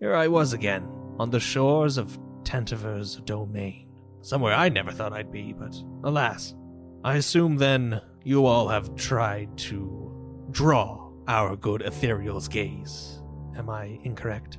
here 0.00 0.14
I 0.14 0.28
was 0.28 0.52
again, 0.52 0.86
on 1.18 1.30
the 1.30 1.40
shores 1.40 1.96
of 1.96 2.18
Tentaver's 2.42 3.16
domain. 3.24 3.88
Somewhere 4.20 4.54
I 4.54 4.68
never 4.68 4.90
thought 4.90 5.12
I'd 5.12 5.30
be, 5.30 5.52
but 5.52 5.74
alas. 6.02 6.54
I 7.04 7.16
assume 7.16 7.56
then 7.56 8.00
you 8.24 8.46
all 8.46 8.68
have 8.68 8.96
tried 8.96 9.56
to 9.58 10.48
draw 10.50 11.10
our 11.28 11.56
good 11.56 11.82
ethereal's 11.82 12.48
gaze. 12.48 13.22
Am 13.56 13.70
I 13.70 13.98
incorrect? 14.02 14.58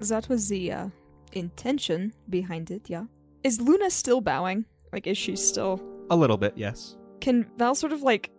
That 0.00 0.28
was 0.28 0.48
the 0.48 0.72
uh, 0.72 0.88
intention 1.32 2.12
behind 2.28 2.70
it, 2.70 2.88
yeah. 2.88 3.04
Is 3.42 3.60
Luna 3.60 3.90
still 3.90 4.20
bowing? 4.20 4.66
Like, 4.92 5.06
is 5.06 5.18
she 5.18 5.36
still. 5.36 5.80
A 6.10 6.16
little 6.16 6.36
bit, 6.36 6.52
yes. 6.56 6.96
Can 7.20 7.46
Val 7.56 7.74
sort 7.74 7.92
of 7.92 8.02
like 8.02 8.30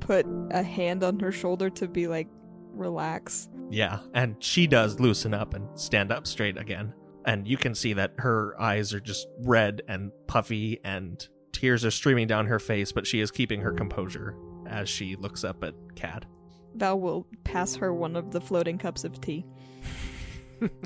put 0.00 0.26
a 0.50 0.62
hand 0.62 1.02
on 1.02 1.18
her 1.20 1.32
shoulder 1.32 1.70
to 1.70 1.88
be 1.88 2.06
like, 2.06 2.28
relax? 2.72 3.48
Yeah, 3.70 4.00
and 4.14 4.36
she 4.42 4.66
does 4.66 5.00
loosen 5.00 5.34
up 5.34 5.54
and 5.54 5.68
stand 5.78 6.12
up 6.12 6.26
straight 6.26 6.58
again. 6.58 6.94
And 7.24 7.48
you 7.48 7.56
can 7.56 7.74
see 7.74 7.94
that 7.94 8.12
her 8.18 8.54
eyes 8.60 8.92
are 8.92 9.00
just 9.00 9.26
red 9.40 9.82
and 9.88 10.12
puffy, 10.26 10.80
and 10.84 11.26
tears 11.52 11.84
are 11.84 11.90
streaming 11.90 12.26
down 12.26 12.46
her 12.46 12.58
face, 12.58 12.92
but 12.92 13.06
she 13.06 13.20
is 13.20 13.30
keeping 13.30 13.60
her 13.62 13.72
composure 13.72 14.36
as 14.66 14.88
she 14.88 15.16
looks 15.16 15.44
up 15.44 15.64
at 15.64 15.74
Cad. 15.94 16.26
Val 16.74 17.00
will 17.00 17.26
pass 17.44 17.74
her 17.76 17.94
one 17.94 18.16
of 18.16 18.30
the 18.32 18.40
floating 18.40 18.76
cups 18.76 19.04
of 19.04 19.20
tea. 19.20 19.46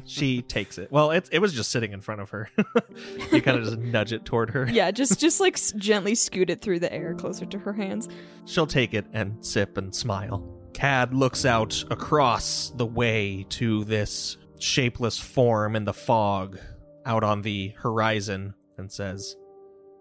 She 0.05 0.43
takes 0.43 0.79
it. 0.79 0.91
Well, 0.91 1.11
it, 1.11 1.29
it 1.31 1.39
was 1.41 1.53
just 1.53 1.71
sitting 1.71 1.93
in 1.93 2.01
front 2.01 2.21
of 2.21 2.31
her. 2.31 2.51
you 3.33 3.43
kind 3.43 3.59
of 3.59 3.65
just 3.65 3.79
nudge 3.79 4.13
it 4.13 4.25
toward 4.25 4.51
her. 4.51 4.69
Yeah, 4.69 4.91
just 4.91 5.21
just 5.21 5.41
like 5.41 5.59
gently 5.77 6.15
scoot 6.15 6.51
it 6.51 6.61
through 6.61 6.81
the 6.81 6.93
air 6.93 7.15
closer 7.15 7.47
to 7.47 7.59
her 7.59 7.73
hands. 7.73 8.09
She'll 8.47 8.67
take 8.67 8.95
it 8.95 9.07
and 9.13 9.45
sip 9.45 9.77
and 9.77 9.95
smile. 9.95 10.43
Cad 10.73 11.13
looks 11.13 11.45
out 11.45 11.85
across 11.91 12.71
the 12.77 12.87
way 12.87 13.45
to 13.51 13.85
this 13.85 14.37
shapeless 14.59 15.19
form 15.19 15.77
in 15.77 15.85
the 15.85 15.93
fog 15.93 16.59
out 17.05 17.25
on 17.25 17.43
the 17.43 17.75
horizon 17.79 18.55
and 18.77 18.91
says, 18.91 19.37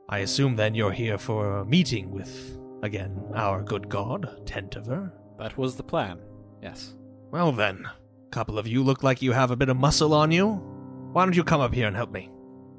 I 0.10 0.20
assume 0.20 0.56
then 0.56 0.76
you're 0.76 0.92
here 0.92 1.18
for 1.18 1.60
a 1.60 1.66
meeting 1.66 2.12
with, 2.12 2.58
again, 2.84 3.20
our 3.36 3.62
good 3.62 3.90
god, 3.90 4.46
Tentaver. 4.46 5.12
That 5.40 5.58
was 5.58 5.76
the 5.76 5.84
plan. 5.84 6.20
Yes. 6.62 6.96
Well 7.32 7.52
then, 7.52 7.86
a 7.86 7.92
couple 8.32 8.58
of 8.60 8.68
you 8.68 8.84
look 8.84 9.04
like 9.04 9.22
you 9.22 9.32
have 9.32 9.52
a 9.52 9.56
bit 9.56 9.70
of 9.70 9.78
muscle 9.78 10.14
on 10.14 10.32
you. 10.32 10.48
Why 11.14 11.24
don't 11.26 11.36
you 11.36 11.44
come 11.44 11.62
up 11.62 11.74
here 11.74 11.88
and 11.88 11.96
help 11.96 12.12
me? 12.12 12.30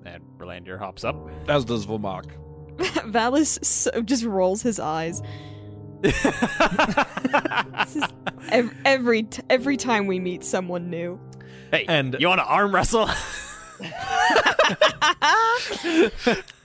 And 0.05 0.23
Rolandir 0.39 0.79
hops 0.79 1.05
up. 1.05 1.17
As 1.49 1.65
does 1.65 1.87
Vomak. 1.87 2.27
Valis 2.79 3.65
so, 3.65 4.03
just 4.03 4.25
rolls 4.25 4.63
his 4.63 4.79
eyes. 4.79 5.23
This 6.03 7.97
is 7.97 8.05
ev- 8.51 8.75
every 8.85 9.23
t- 9.25 9.43
every 9.51 9.77
time 9.77 10.07
we 10.07 10.19
meet 10.21 10.45
someone 10.45 10.91
new. 10.91 11.19
hey, 11.71 11.85
And- 11.89 12.17
you 12.21 12.29
want 12.29 12.41
to 12.41 12.45
arm 12.47 12.75
wrestle? 12.75 13.09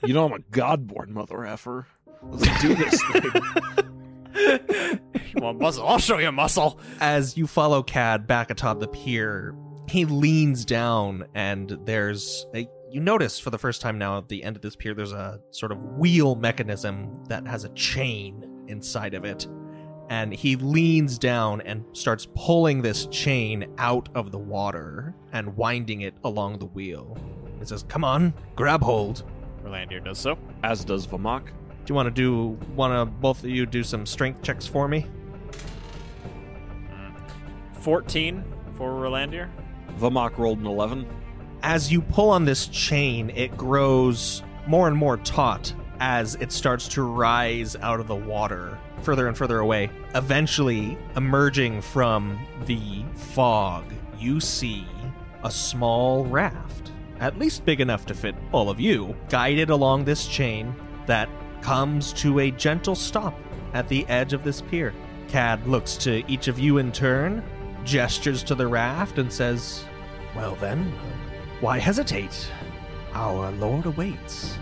You 0.06 0.14
know 0.14 0.26
I'm 0.26 0.34
a 0.34 0.40
godborn 0.40 1.10
mother 1.10 1.46
effer. 1.46 1.88
Let's 2.24 2.62
do 2.62 2.76
this 2.76 3.02
thing. 3.14 5.00
You 5.36 5.42
want 5.42 5.60
muscle? 5.60 5.88
I'll 5.88 6.00
show 6.00 6.18
you 6.18 6.32
muscle. 6.32 6.80
as 7.00 7.38
you 7.38 7.48
follow 7.48 7.84
Cad 7.84 8.28
back 8.28 8.50
atop 8.50 8.80
the 8.80 8.88
pier, 8.88 9.56
he 9.88 10.06
leans 10.06 10.66
down 10.66 11.26
and 11.34 11.78
there's 11.86 12.46
a 12.56 12.68
you 12.90 13.00
notice 13.02 13.40
for 13.40 13.50
the 13.50 13.58
first 13.58 13.82
time 13.82 13.98
now 13.98 14.20
at 14.20 14.30
the 14.30 14.44
end 14.44 14.56
of 14.56 14.62
this 14.62 14.76
pier 14.76 14.94
there's 14.94 15.14
a 15.14 15.40
sort 15.50 15.72
of 15.72 15.80
wheel 15.98 16.36
mechanism 16.36 17.24
that 17.28 17.48
has 17.48 17.64
a 17.64 17.70
chain 17.70 18.66
inside 18.68 19.14
of 19.16 19.26
it. 19.26 19.48
And 20.10 20.32
he 20.32 20.58
leans 20.58 21.18
down 21.18 21.62
and 21.62 21.86
starts 21.94 22.28
pulling 22.36 22.82
this 22.82 23.08
chain 23.08 23.74
out 23.80 24.10
of 24.14 24.32
the 24.32 24.38
water 24.38 25.16
and 25.32 25.56
winding 25.56 26.02
it 26.02 26.14
along 26.24 26.60
the 26.60 26.66
wheel. 26.68 27.18
He 27.60 27.66
says, 27.66 27.84
Come 27.88 28.04
on, 28.04 28.34
grab 28.56 28.82
hold. 28.82 29.24
Rolandir 29.64 30.04
does 30.04 30.20
so. 30.20 30.38
As 30.64 30.84
does 30.86 31.08
Vomak. 31.08 31.46
Do 31.48 31.92
you 31.92 31.96
want 31.96 32.08
to 32.08 32.12
do, 32.12 32.60
want 32.76 32.94
to 32.94 33.06
both 33.06 33.44
of 33.44 33.50
you 33.50 33.66
do 33.66 33.84
some 33.84 34.06
strength 34.06 34.44
checks 34.44 34.68
for 34.68 34.88
me? 34.88 35.08
14 37.84 38.44
for 38.78 38.92
Rolandir. 38.92 39.50
Vomak 40.00 40.38
rolled 40.38 40.60
an 40.60 40.66
11. 40.66 41.06
as 41.64 41.92
you 41.92 42.02
pull 42.02 42.30
on 42.30 42.46
this 42.46 42.68
chain, 42.68 43.30
it 43.36 43.56
grows 43.58 44.42
more 44.66 44.88
and 44.88 44.96
more 44.96 45.18
taut 45.18 45.74
as 46.00 46.36
it 46.36 46.52
starts 46.52 46.88
to 46.88 47.04
rise 47.04 47.76
out 47.78 48.00
of 48.00 48.08
the 48.08 48.16
water 48.16 48.78
further 49.02 49.28
and 49.28 49.38
further 49.38 49.60
away. 49.60 49.90
Eventually, 50.16 50.98
emerging 51.18 51.82
from 51.82 52.40
the 52.66 53.04
fog, 53.16 53.84
you 54.18 54.40
see 54.40 54.88
a 55.44 55.52
small 55.52 56.26
raft, 56.26 56.92
at 57.20 57.38
least 57.38 57.66
big 57.66 57.82
enough 57.82 58.06
to 58.06 58.14
fit 58.14 58.36
all 58.54 58.70
of 58.70 58.80
you, 58.80 59.14
guided 59.30 59.70
along 59.70 60.06
this 60.06 60.26
chain 60.26 60.74
that 61.06 61.28
comes 61.62 62.14
to 62.14 62.40
a 62.40 62.52
gentle 62.52 62.96
stop 62.96 63.38
at 63.74 63.90
the 63.90 64.08
edge 64.08 64.32
of 64.32 64.44
this 64.46 64.62
pier. 64.62 64.94
Cad 65.28 65.66
looks 65.68 65.98
to 65.98 66.24
each 66.32 66.48
of 66.48 66.60
you 66.60 66.78
in 66.78 66.92
turn, 66.92 67.44
gestures 67.86 68.44
to 68.44 68.56
the 68.56 68.68
raft, 68.68 69.18
and 69.18 69.32
says, 69.32 69.86
Well 70.36 70.56
then, 70.56 70.94
why 71.60 71.80
hesitate? 71.80 72.50
Our 73.14 73.52
Lord 73.52 73.86
awaits. 73.86 74.58